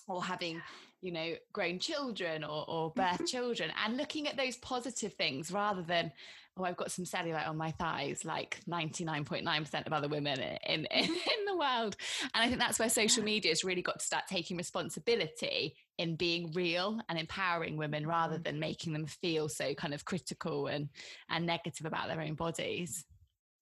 [0.09, 0.61] or having
[1.03, 5.83] you know grown children or, or birth children and looking at those positive things rather
[5.83, 6.13] than
[6.57, 11.05] oh i've got some cellulite on my thighs like 99.9% of other women in, in,
[11.05, 11.97] in the world.
[12.35, 16.17] And i think that's where social media has really got to start taking responsibility in
[16.17, 18.43] being real and empowering women rather mm-hmm.
[18.43, 20.89] than making them feel so kind of critical and
[21.29, 23.05] and negative about their own bodies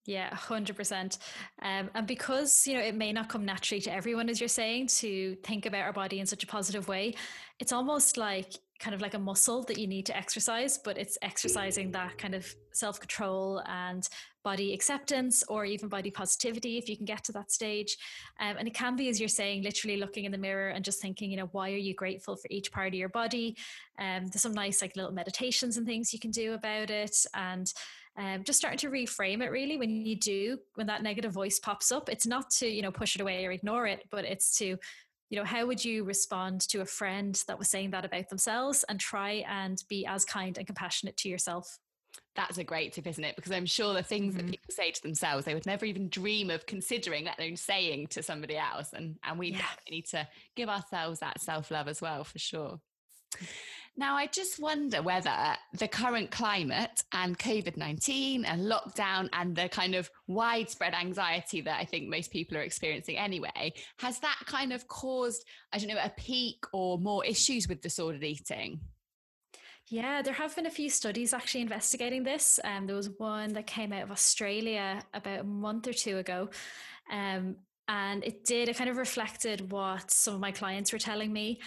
[0.06, 1.18] yeah, 100%.
[1.62, 4.86] Um, and because, you know, it may not come naturally to everyone, as you're saying,
[4.98, 7.14] to think about our body in such a positive way,
[7.58, 11.18] it's almost like kind of like a muscle that you need to exercise, but it's
[11.20, 14.08] exercising that kind of self control and
[14.44, 17.96] body acceptance or even body positivity if you can get to that stage.
[18.40, 21.02] Um, and it can be, as you're saying, literally looking in the mirror and just
[21.02, 23.56] thinking, you know, why are you grateful for each part of your body?
[23.98, 27.16] Um, there's some nice, like, little meditations and things you can do about it.
[27.34, 27.70] And
[28.18, 31.92] um, just starting to reframe it really when you do when that negative voice pops
[31.92, 34.76] up it's not to you know push it away or ignore it but it's to
[35.30, 38.84] you know how would you respond to a friend that was saying that about themselves
[38.88, 41.78] and try and be as kind and compassionate to yourself
[42.34, 43.34] that's a great tip, isn't it?
[43.34, 44.46] Because I'm sure the things mm-hmm.
[44.46, 48.06] that people say to themselves, they would never even dream of considering, let alone saying
[48.08, 48.92] to somebody else.
[48.92, 49.62] And and we yeah.
[49.90, 52.80] need to give ourselves that self love as well, for sure.
[53.98, 59.68] Now, I just wonder whether the current climate and COVID 19 and lockdown and the
[59.68, 64.72] kind of widespread anxiety that I think most people are experiencing anyway, has that kind
[64.72, 68.78] of caused, I don't know, a peak or more issues with disordered eating?
[69.88, 72.60] Yeah, there have been a few studies actually investigating this.
[72.62, 76.50] Um, there was one that came out of Australia about a month or two ago.
[77.10, 77.56] Um,
[77.88, 81.58] and it did, it kind of reflected what some of my clients were telling me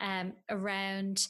[0.00, 1.28] um, around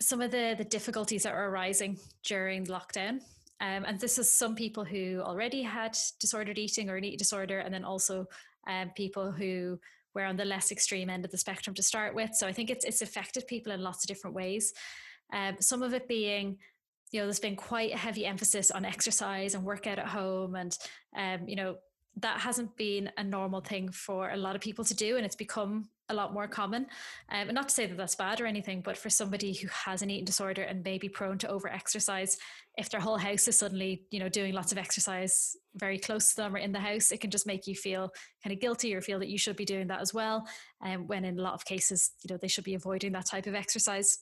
[0.00, 3.20] some of the, the difficulties that are arising during lockdown.
[3.60, 7.58] Um, and this is some people who already had disordered eating or an eating disorder,
[7.58, 8.26] and then also
[8.68, 9.80] um, people who
[10.14, 12.34] were on the less extreme end of the spectrum to start with.
[12.34, 14.72] So I think it's it's affected people in lots of different ways.
[15.32, 16.58] Um, some of it being,
[17.10, 20.78] you know, there's been quite a heavy emphasis on exercise and workout at home, and
[21.16, 21.78] um, you know
[22.20, 25.36] that hasn't been a normal thing for a lot of people to do, and it's
[25.36, 26.86] become a lot more common.
[27.28, 30.00] Um, and not to say that that's bad or anything, but for somebody who has
[30.00, 32.38] an eating disorder and may be prone to over exercise,
[32.76, 36.36] if their whole house is suddenly, you know, doing lots of exercise very close to
[36.36, 38.10] them or in the house, it can just make you feel
[38.42, 40.46] kind of guilty or feel that you should be doing that as well.
[40.82, 43.26] And um, when in a lot of cases, you know, they should be avoiding that
[43.26, 44.18] type of exercise.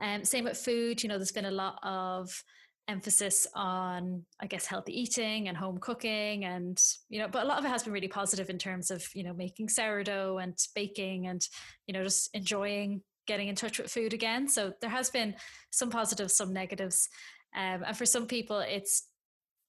[0.00, 2.42] Um, same with food, you know, there's been a lot of
[2.86, 6.78] emphasis on i guess healthy eating and home cooking and
[7.08, 9.24] you know but a lot of it has been really positive in terms of you
[9.24, 11.48] know making sourdough and baking and
[11.86, 14.48] you know just enjoying getting in touch with food again.
[14.48, 15.34] So there has been
[15.70, 17.08] some positives some negatives
[17.56, 19.08] um, and for some people it's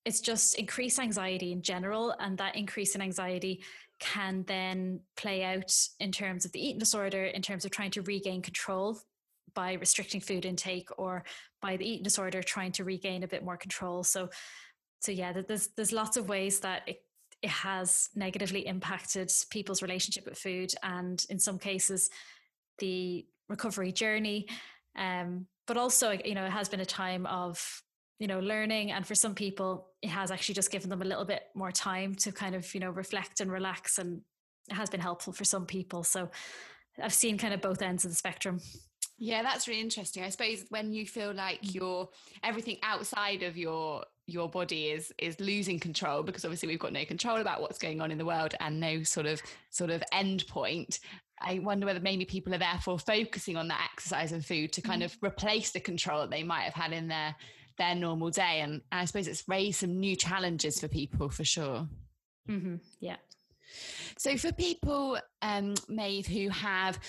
[0.05, 3.63] it's just increased anxiety in general and that increase in anxiety
[3.99, 8.01] can then play out in terms of the eating disorder in terms of trying to
[8.03, 8.99] regain control
[9.56, 11.24] by restricting food intake or
[11.62, 14.03] by the eating disorder trying to regain a bit more control.
[14.03, 14.30] So
[14.99, 17.01] so yeah there's there's lots of ways that it
[17.41, 22.10] it has negatively impacted people's relationship with food and in some cases
[22.80, 24.47] the recovery journey.
[24.97, 27.82] Um, but also you know it has been a time of
[28.20, 31.26] you know learning and for some people it has actually just given them a little
[31.26, 34.22] bit more time to kind of you know reflect and relax and
[34.70, 36.03] it has been helpful for some people.
[36.03, 36.30] So
[37.03, 38.62] i've seen kind of both ends of the spectrum
[39.18, 40.24] yeah, that's really interesting.
[40.24, 41.76] I suppose when you feel like mm.
[41.76, 42.09] you're
[42.43, 47.05] everything outside of your your body is is losing control because obviously we've got no
[47.05, 50.45] control about what's going on in the world and no sort of sort of end
[50.47, 50.99] point.
[51.39, 55.01] I wonder whether maybe people are therefore focusing on that exercise and food to kind
[55.01, 55.05] mm.
[55.05, 57.36] of replace the control that they might have had in their
[57.78, 58.61] their normal day.
[58.61, 61.88] And, and I suppose it's raised some new challenges for people for sure.
[62.49, 62.76] Mm-hmm.
[62.99, 63.18] Yeah.
[64.18, 66.99] So for people, um, Maeve, who have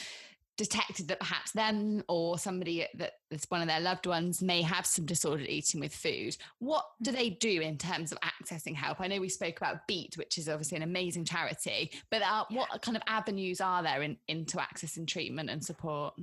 [0.57, 4.87] detected that perhaps them or somebody that that's one of their loved ones may have
[4.87, 9.07] some disordered eating with food what do they do in terms of accessing help i
[9.07, 12.61] know we spoke about beat which is obviously an amazing charity but are, yeah.
[12.61, 16.15] what kind of avenues are there in, into accessing treatment and support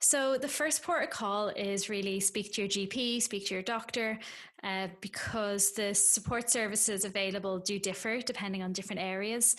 [0.00, 3.62] so the first port of call is really speak to your GP, speak to your
[3.62, 4.18] doctor,
[4.62, 9.56] uh, because the support services available do differ depending on different areas.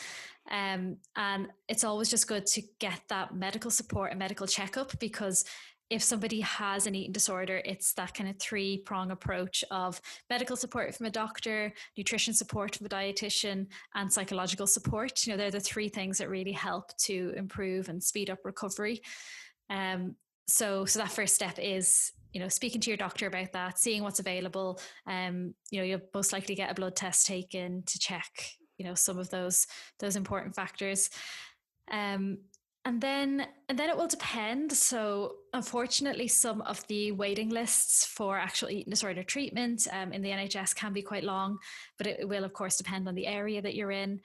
[0.51, 5.43] Um, and it's always just good to get that medical support and medical checkup because
[5.89, 10.55] if somebody has an eating disorder, it's that kind of three prong approach of medical
[10.55, 15.25] support from a doctor, nutrition support from a dietitian, and psychological support.
[15.25, 19.01] You know, they're the three things that really help to improve and speed up recovery.
[19.69, 20.15] Um,
[20.47, 24.01] so, so that first step is you know speaking to your doctor about that, seeing
[24.01, 24.79] what's available.
[25.05, 28.95] Um, you know, you'll most likely get a blood test taken to check you know
[28.95, 29.67] some of those
[29.99, 31.09] those important factors.
[31.91, 32.39] Um,
[32.85, 34.71] and then and then it will depend.
[34.71, 40.29] So unfortunately some of the waiting lists for actual eating disorder treatment um, in the
[40.29, 41.57] nhs can be quite long
[41.97, 44.21] but it, will of course depend on the area that you're in.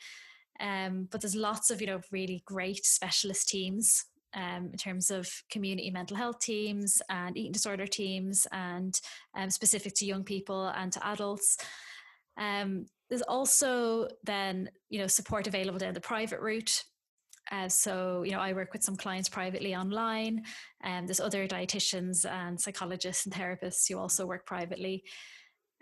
[0.60, 5.28] Um, but there's lots of you know really great specialist teams um, in terms of
[5.50, 9.00] community mental health teams and eating disorder teams and
[9.36, 11.56] um, specific to young people and to adults.
[12.36, 16.84] Um, there's also then, you know, support available down the private route.
[17.50, 20.44] Uh, so, you know, I work with some clients privately online,
[20.82, 25.02] and there's other dietitians and psychologists and therapists who also work privately.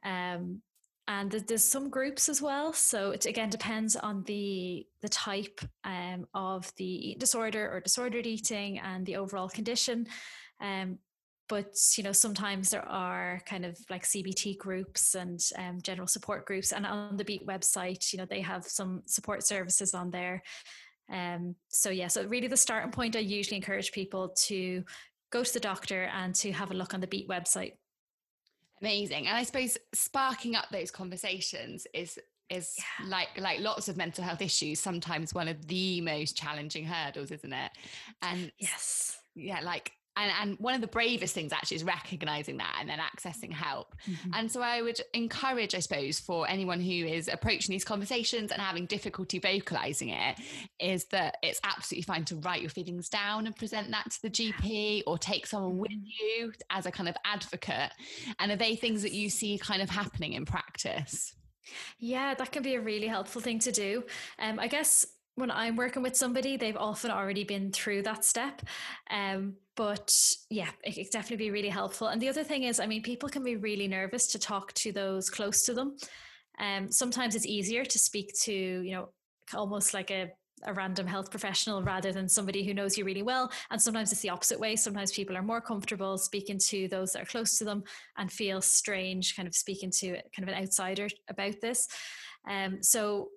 [0.03, 0.62] Um,
[1.09, 2.72] and there's some groups as well.
[2.72, 8.79] So it again depends on the the type um, of the disorder or disordered eating
[8.79, 10.07] and the overall condition.
[10.61, 10.99] Um,
[11.49, 16.46] but you know sometimes there are kind of like cbt groups and um, general support
[16.46, 20.42] groups and on the beat website you know they have some support services on there.
[21.11, 24.84] Um, so yeah so really the starting point i usually encourage people to
[25.30, 27.72] go to the doctor and to have a look on the beat website.
[28.80, 32.18] Amazing and i suppose sparking up those conversations is
[32.51, 33.09] is yeah.
[33.09, 37.53] like like lots of mental health issues sometimes one of the most challenging hurdles isn't
[37.53, 37.70] it?
[38.22, 39.18] And yes.
[39.34, 42.99] yeah like and, and one of the bravest things actually is recognizing that and then
[42.99, 43.95] accessing help.
[44.07, 44.31] Mm-hmm.
[44.35, 48.61] And so I would encourage, I suppose, for anyone who is approaching these conversations and
[48.61, 50.39] having difficulty vocalizing it,
[50.81, 54.31] is that it's absolutely fine to write your feelings down and present that to the
[54.31, 56.05] GP or take someone with mm-hmm.
[56.41, 57.93] you as a kind of advocate.
[58.41, 61.35] And are they things that you see kind of happening in practice?
[61.99, 64.05] Yeah, that can be a really helpful thing to do.
[64.39, 65.07] Um, I guess
[65.39, 68.62] when I'm working with somebody, they've often already been through that step.
[69.11, 70.12] Um, but
[70.51, 72.09] yeah, it, can definitely be really helpful.
[72.09, 74.91] And the other thing is, I mean, people can be really nervous to talk to
[74.91, 75.97] those close to them.
[76.59, 79.11] Um, sometimes it's easier to speak to, you know,
[79.55, 80.33] almost like a
[80.64, 83.49] a random health professional rather than somebody who knows you really well.
[83.70, 84.74] And sometimes it's the opposite way.
[84.74, 87.85] Sometimes people are more comfortable speaking to those that are close to them
[88.16, 91.87] and feel strange kind of speaking to kind of an outsider about this.
[92.49, 93.29] Um, so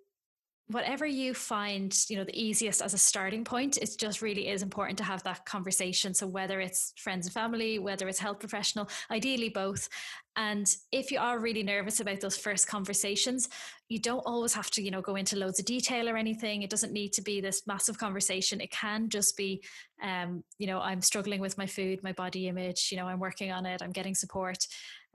[0.72, 4.62] whatever you find you know the easiest as a starting point it just really is
[4.62, 6.14] important to have that conversation.
[6.14, 9.90] So whether it's friends and family whether it's health professional ideally both.
[10.38, 13.50] And if you are really nervous about those first conversations
[13.90, 16.62] you don't always have to you know go into loads of detail or anything.
[16.62, 18.62] It doesn't need to be this massive conversation.
[18.62, 19.62] It can just be
[20.02, 23.52] um, you know i'm struggling with my food my body image you know i'm working
[23.52, 24.66] on it i'm getting support.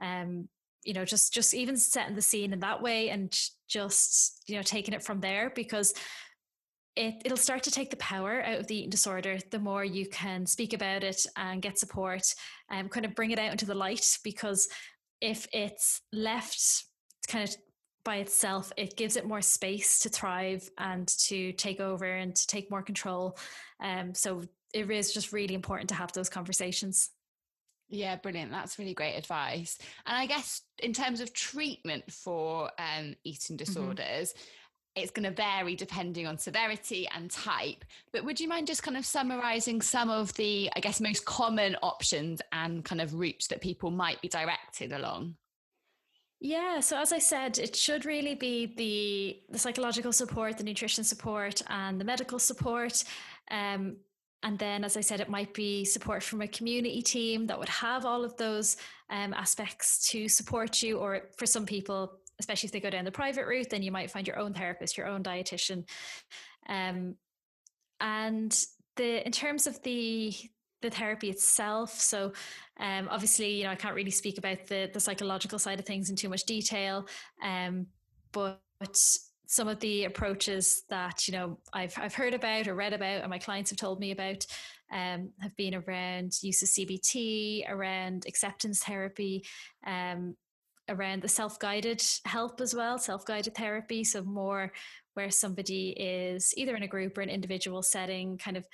[0.01, 0.49] Um,
[0.87, 3.37] you know just just even setting the scene in that way and
[3.69, 5.95] just you know taking it from there because
[6.95, 10.09] it, it'll start to take the power out of the eating disorder the more you
[10.09, 12.23] can speak about it and get support
[12.71, 14.69] and kind of bring it out into the light because
[15.21, 16.85] if it's left
[17.29, 17.55] kind of
[18.05, 22.47] by itself it gives it more space to thrive and to take over and to
[22.47, 23.37] take more control.
[23.81, 27.11] Um, so it is just really important to have those conversations
[27.89, 28.51] yeah, brilliant.
[28.51, 29.79] That's really great advice.
[30.07, 33.65] And I guess in terms of treatment for um, eating mm-hmm.
[33.65, 35.03] disorders, mm-hmm.
[35.03, 37.85] it's going to vary depending on severity and type.
[38.13, 41.77] But would you mind just kind of summarizing some of the, I guess, most common
[41.83, 45.37] options and kind of routes that people might be directed along?
[46.39, 51.03] Yeah, so as I said, it should really be the the psychological support, the nutrition
[51.03, 53.05] support, and the medical support.
[53.51, 53.97] Um,
[54.47, 57.69] and then, as I said, it might be support from a community team that would
[57.69, 58.77] have all of those
[59.11, 60.99] um, aspects to support you.
[60.99, 64.09] Or for some people, especially if they go down the private route, then you might
[64.09, 65.83] find your own therapist, your own dietitian.
[66.69, 67.17] Um,
[67.99, 68.57] and
[68.95, 70.33] the in terms of the
[70.81, 71.91] the therapy itself.
[72.01, 72.33] So,
[72.79, 76.09] um, obviously, you know, I can't really speak about the the psychological side of things
[76.09, 77.09] in too much detail.
[77.43, 77.89] Um,
[78.31, 78.61] but
[79.47, 83.31] some of the approaches that you know I've I've heard about or read about, and
[83.31, 84.45] my clients have told me about,
[84.93, 89.45] um, have been around use of CBT, around acceptance therapy,
[89.87, 90.37] um,
[90.89, 94.05] around the self guided help as well, self guided therapy.
[94.05, 94.73] So more
[95.15, 98.67] where somebody is either in a group or an individual setting, kind of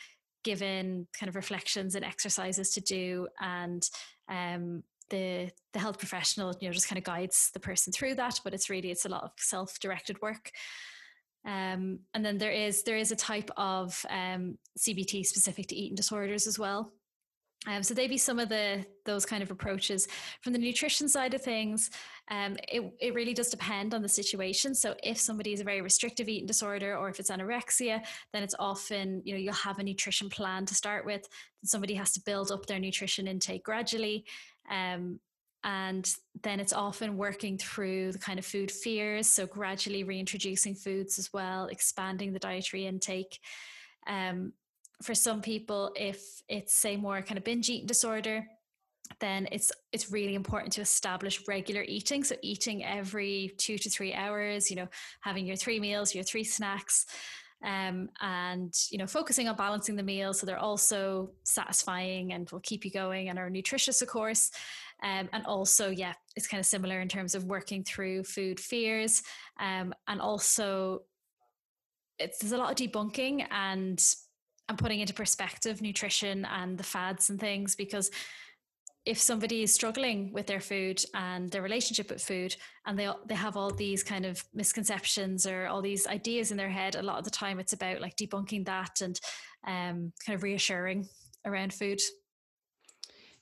[0.43, 3.89] given kind of reflections and exercises to do, and
[4.29, 4.83] um,
[5.13, 8.53] the the health professional you know just kind of guides the person through that but
[8.53, 10.51] it's really it's a lot of self-directed work
[11.45, 15.97] um, and then there is there is a type of um, CBT specific to eating
[15.97, 16.93] disorders as well.
[17.69, 20.09] Um, so they be some of the those kind of approaches
[20.41, 21.91] from the nutrition side of things.
[22.29, 24.75] Um, it it really does depend on the situation.
[24.75, 28.55] So if somebody is a very restrictive eating disorder, or if it's anorexia, then it's
[28.59, 31.29] often you know you'll have a nutrition plan to start with.
[31.65, 34.25] Somebody has to build up their nutrition intake gradually.
[34.71, 35.21] Um,
[35.65, 39.29] and then it's often working through the kind of food fears.
[39.29, 43.39] So, gradually reintroducing foods as well, expanding the dietary intake.
[44.09, 44.53] Um,
[45.03, 48.47] for some people, if it's, say, more kind of binge eating disorder,
[49.21, 54.15] then it's it's really important to establish regular eating so eating every two to three
[54.15, 54.89] hours you know
[55.21, 57.07] having your three meals your three snacks
[57.65, 62.61] um, and you know focusing on balancing the meals so they're also satisfying and will
[62.61, 64.51] keep you going and are nutritious of course.
[65.03, 69.23] Um, and also yeah it's kind of similar in terms of working through food fears
[69.59, 71.03] um, and also
[72.21, 74.01] it's there's a lot of debunking and
[74.69, 78.11] and putting into perspective nutrition and the fads and things because
[79.05, 82.55] if somebody is struggling with their food and their relationship with food
[82.87, 86.69] and they they have all these kind of misconceptions or all these ideas in their
[86.69, 89.21] head a lot of the time it's about like debunking that and
[89.67, 91.07] um, kind of reassuring
[91.45, 92.01] around food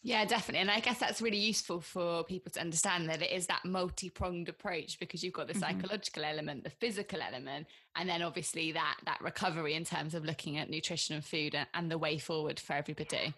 [0.03, 0.63] yeah, definitely.
[0.63, 4.09] And I guess that's really useful for people to understand that it is that multi
[4.09, 5.61] pronged approach because you've got the mm-hmm.
[5.61, 10.57] psychological element, the physical element, and then obviously that that recovery in terms of looking
[10.57, 13.35] at nutrition and food and, and the way forward for everybody.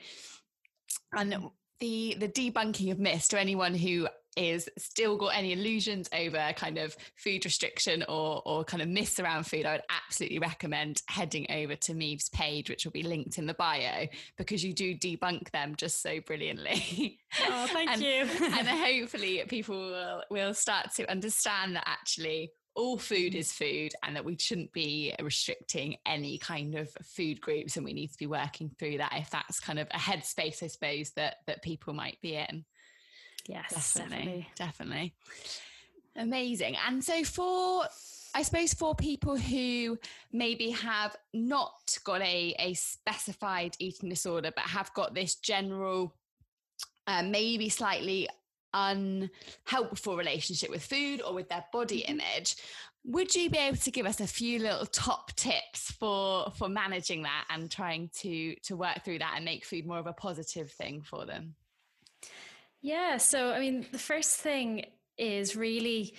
[1.12, 1.46] And mm-hmm
[1.80, 6.78] the the debunking of myths to anyone who is still got any illusions over kind
[6.78, 11.46] of food restriction or or kind of myths around food, I would absolutely recommend heading
[11.50, 14.06] over to Maeve's page, which will be linked in the bio,
[14.38, 17.18] because you do debunk them just so brilliantly.
[17.46, 18.26] Oh, thank and, you.
[18.40, 18.68] and
[19.00, 24.24] hopefully people will will start to understand that actually all food is food and that
[24.24, 28.70] we shouldn't be restricting any kind of food groups and we need to be working
[28.78, 32.34] through that if that's kind of a headspace i suppose that that people might be
[32.34, 32.64] in
[33.46, 35.14] yes definitely definitely, definitely.
[36.16, 36.76] Amazing.
[36.86, 37.84] And so for
[38.34, 39.98] I suppose for people who
[40.32, 46.14] maybe have not got a, a specified eating disorder, but have got this general,
[47.06, 48.28] uh, maybe slightly
[48.74, 52.20] unhelpful relationship with food or with their body mm-hmm.
[52.20, 52.56] image,
[53.04, 57.22] would you be able to give us a few little top tips for for managing
[57.22, 60.70] that and trying to to work through that and make food more of a positive
[60.70, 61.54] thing for them?
[62.80, 64.86] Yeah, so I mean, the first thing
[65.18, 66.14] is really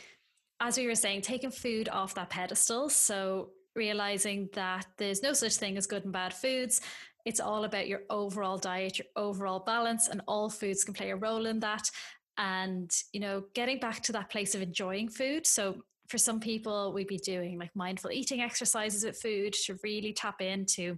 [0.63, 2.89] as we were saying, taking food off that pedestal.
[2.89, 6.79] So realizing that there's no such thing as good and bad foods.
[7.25, 11.15] It's all about your overall diet, your overall balance, and all foods can play a
[11.17, 11.89] role in that.
[12.37, 15.45] And, you know, getting back to that place of enjoying food.
[15.45, 20.13] So for some people, we'd be doing like mindful eating exercises with food to really
[20.13, 20.97] tap into,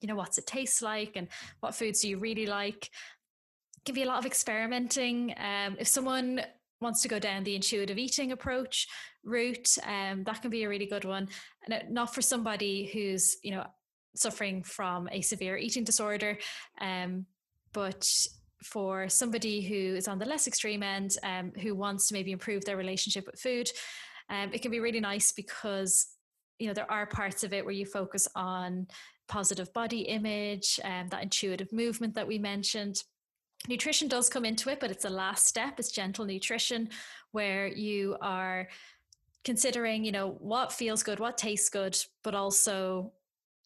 [0.00, 1.28] you know, what's it taste like and
[1.60, 2.90] what foods do you really like.
[3.84, 5.34] Give you a lot of experimenting.
[5.36, 6.40] Um, if someone
[6.80, 8.88] wants to go down the intuitive eating approach
[9.24, 11.28] route, um, that can be a really good one.
[11.66, 13.66] And not for somebody who's, you know,
[14.14, 16.38] suffering from a severe eating disorder,
[16.80, 17.26] um,
[17.72, 18.10] but
[18.62, 22.64] for somebody who is on the less extreme end, um, who wants to maybe improve
[22.64, 23.70] their relationship with food,
[24.30, 26.06] um, it can be really nice because
[26.58, 28.86] you know there are parts of it where you focus on
[29.28, 33.02] positive body image and um, that intuitive movement that we mentioned
[33.68, 35.78] Nutrition does come into it, but it's the last step.
[35.78, 36.88] It's gentle nutrition
[37.30, 38.68] where you are
[39.44, 43.12] considering, you know, what feels good, what tastes good, but also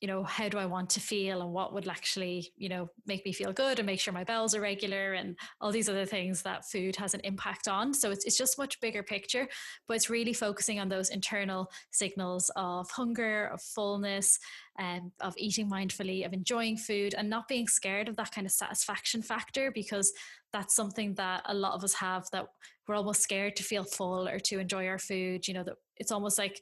[0.01, 3.25] you know how do i want to feel and what would actually you know make
[3.25, 6.43] me feel good and make sure my bells are regular and all these other things
[6.43, 7.95] that food has an impact on.
[7.95, 9.49] So it's, it's just much bigger picture
[9.89, 14.39] but it's really focusing on those internal signals of hunger of fullness
[14.79, 18.53] um, of eating mindfully of enjoying food and not being scared of that kind of
[18.53, 20.13] satisfaction factor because
[20.53, 22.47] that's something that a lot of us have that
[22.87, 26.13] we're almost scared to feel full or to enjoy our food you know that it's
[26.13, 26.61] almost like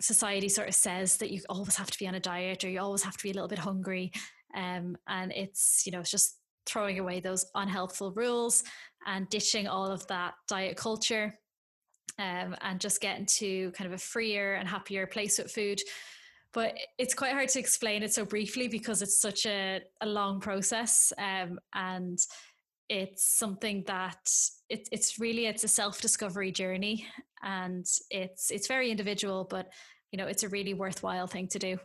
[0.00, 2.80] society sort of says that you always have to be on a diet or you
[2.80, 4.12] always have to be a little bit hungry.
[4.54, 8.62] Um, and it's, you know, it's just throwing away those unhelpful rules
[9.06, 11.38] and ditching all of that diet culture
[12.18, 15.80] um, and just getting to kind of a freer and happier place with food.
[16.52, 20.40] But it's quite hard to explain it so briefly because it's such a, a long
[20.40, 21.12] process.
[21.18, 22.18] Um, and
[22.88, 24.30] it's something that
[24.68, 27.06] it, it's really it's a self-discovery journey
[27.42, 29.68] and it's it's very individual but
[30.10, 31.78] you know it's a really worthwhile thing to do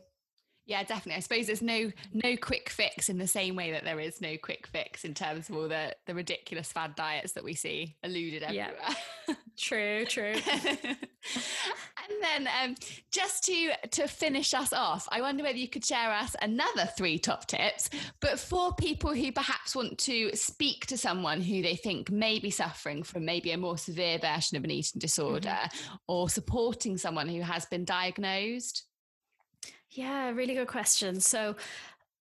[0.65, 1.15] yeah, definitely.
[1.15, 4.37] I suppose there's no no quick fix in the same way that there is no
[4.37, 8.43] quick fix in terms of all the the ridiculous fad diets that we see alluded
[8.43, 8.73] everywhere.
[9.27, 9.35] Yeah.
[9.57, 10.35] true, true.
[12.03, 12.75] and then um,
[13.11, 17.19] just to to finish us off, I wonder whether you could share us another three
[17.19, 17.89] top tips,
[18.19, 22.49] but for people who perhaps want to speak to someone who they think may be
[22.49, 25.95] suffering from maybe a more severe version of an eating disorder mm-hmm.
[26.07, 28.85] or supporting someone who has been diagnosed.
[29.89, 31.19] Yeah, really good question.
[31.19, 31.55] So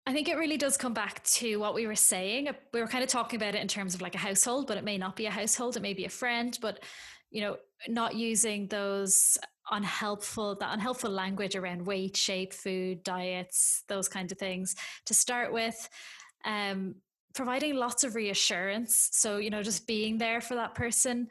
[0.08, 2.49] I think it really does come back to what we were saying.
[2.74, 4.84] We were kind of talking about it in terms of like a household, but it
[4.84, 6.84] may not be a household, it may be a friend, but
[7.32, 9.38] you know, not using those
[9.72, 14.76] unhelpful that unhelpful language around weight, shape, food, diets, those kinds of things
[15.06, 15.89] to start with.
[16.45, 16.95] Um,
[17.34, 19.10] providing lots of reassurance.
[19.12, 21.28] So, you know, just being there for that person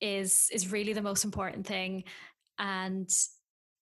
[0.00, 2.04] is is really the most important thing.
[2.58, 3.08] And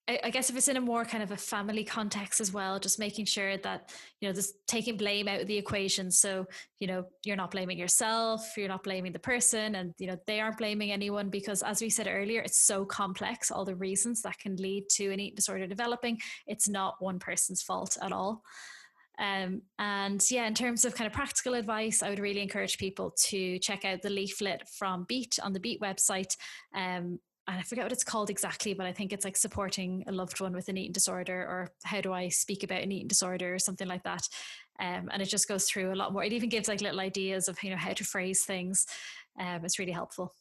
[0.08, 2.98] I, guess if it's in a more kind of a family context as well, just
[2.98, 3.90] making sure that,
[4.20, 6.12] you know, just taking blame out of the equation.
[6.12, 6.46] So,
[6.78, 10.40] you know, you're not blaming yourself, you're not blaming the person, and, you know, they
[10.40, 14.38] aren't blaming anyone because, as we said earlier, it's so complex, all the reasons that
[14.38, 16.20] can lead to an eating disorder developing.
[16.46, 18.42] It's not one person's fault at all.
[19.18, 23.12] Um, and yeah, in terms of kind of practical advice, I would really encourage people
[23.28, 26.36] to check out the leaflet from Beat on the Beat website.
[26.74, 27.18] Um,
[27.48, 30.40] and I forget what it's called exactly, but I think it's like supporting a loved
[30.40, 33.58] one with an eating disorder or how do I speak about an eating disorder or
[33.58, 34.28] something like that.
[34.80, 36.24] Um, and it just goes through a lot more.
[36.24, 38.86] It even gives like little ideas of, you know, how to phrase things.
[39.38, 40.34] Um, it's really helpful.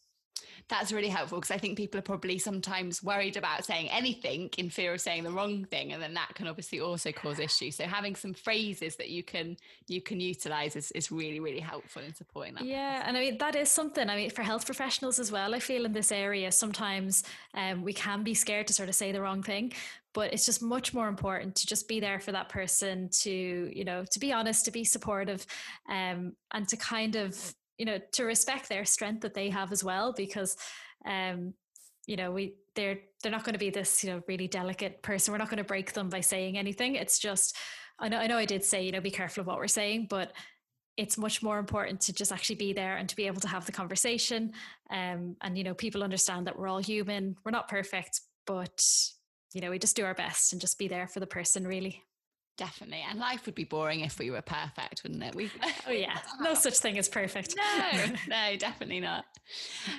[0.68, 4.70] That's really helpful because I think people are probably sometimes worried about saying anything in
[4.70, 7.76] fear of saying the wrong thing, and then that can obviously also cause issues.
[7.76, 9.58] So having some phrases that you can
[9.88, 12.66] you can utilize is, is really really helpful in supporting that.
[12.66, 14.10] Yeah, and I mean that is something.
[14.10, 15.54] I mean for health professionals as well.
[15.54, 17.24] I feel in this area sometimes
[17.54, 19.72] um, we can be scared to sort of say the wrong thing,
[20.14, 23.86] but it's just much more important to just be there for that person to you
[23.86, 25.46] know to be honest to be supportive
[25.90, 29.84] um, and to kind of you know to respect their strength that they have as
[29.84, 30.58] well because
[31.06, 31.54] um
[32.08, 35.32] you know we they're they're not going to be this you know really delicate person
[35.32, 37.56] we're not going to break them by saying anything it's just
[38.00, 40.08] I know I know I did say you know be careful of what we're saying
[40.10, 40.34] but
[40.98, 43.66] it's much more important to just actually be there and to be able to have
[43.66, 44.54] the conversation.
[44.90, 48.82] Um, and, you know, people understand that we're all human, we're not perfect, but,
[49.54, 52.02] you know, we just do our best and just be there for the person, really.
[52.58, 53.04] Definitely.
[53.10, 55.36] And life would be boring if we were perfect, wouldn't it?
[55.36, 55.52] We
[55.88, 56.18] Oh yeah.
[56.40, 57.56] No such thing as perfect.
[57.58, 59.26] No, no, definitely not.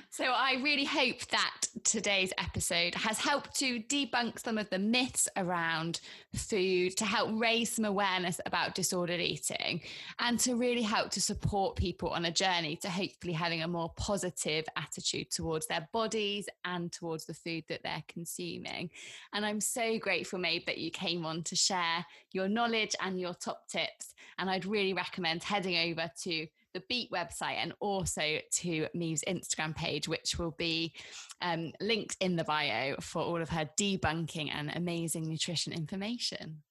[0.09, 5.29] So I really hope that today's episode has helped to debunk some of the myths
[5.37, 6.01] around
[6.35, 9.81] food, to help raise some awareness about disordered eating,
[10.19, 13.93] and to really help to support people on a journey to hopefully having a more
[13.95, 18.89] positive attitude towards their bodies and towards the food that they're consuming.
[19.33, 23.33] And I'm so grateful, Maeve, that you came on to share your knowledge and your
[23.33, 24.13] top tips.
[24.37, 29.75] And I'd really recommend heading over to the Beat website and also to Maeve's Instagram
[29.75, 30.93] page, which will be
[31.41, 36.61] um, linked in the bio for all of her debunking and amazing nutrition information.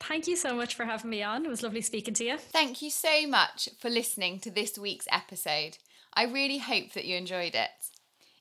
[0.00, 1.44] Thank you so much for having me on.
[1.44, 2.38] It was lovely speaking to you.
[2.38, 5.78] Thank you so much for listening to this week's episode.
[6.12, 7.70] I really hope that you enjoyed it.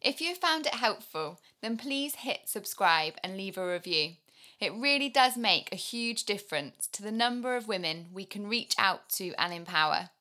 [0.02, 4.16] If you found it helpful, then please hit subscribe and leave a review.
[4.64, 8.74] It really does make a huge difference to the number of women we can reach
[8.78, 10.11] out to and empower.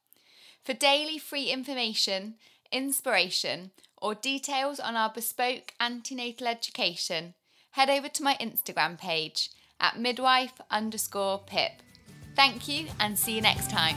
[0.65, 2.35] For daily free information,
[2.73, 7.35] inspiration, or details on our bespoke antenatal education,
[7.71, 11.81] head over to my Instagram page at midwife underscore pip.
[12.35, 13.97] Thank you and see you next time.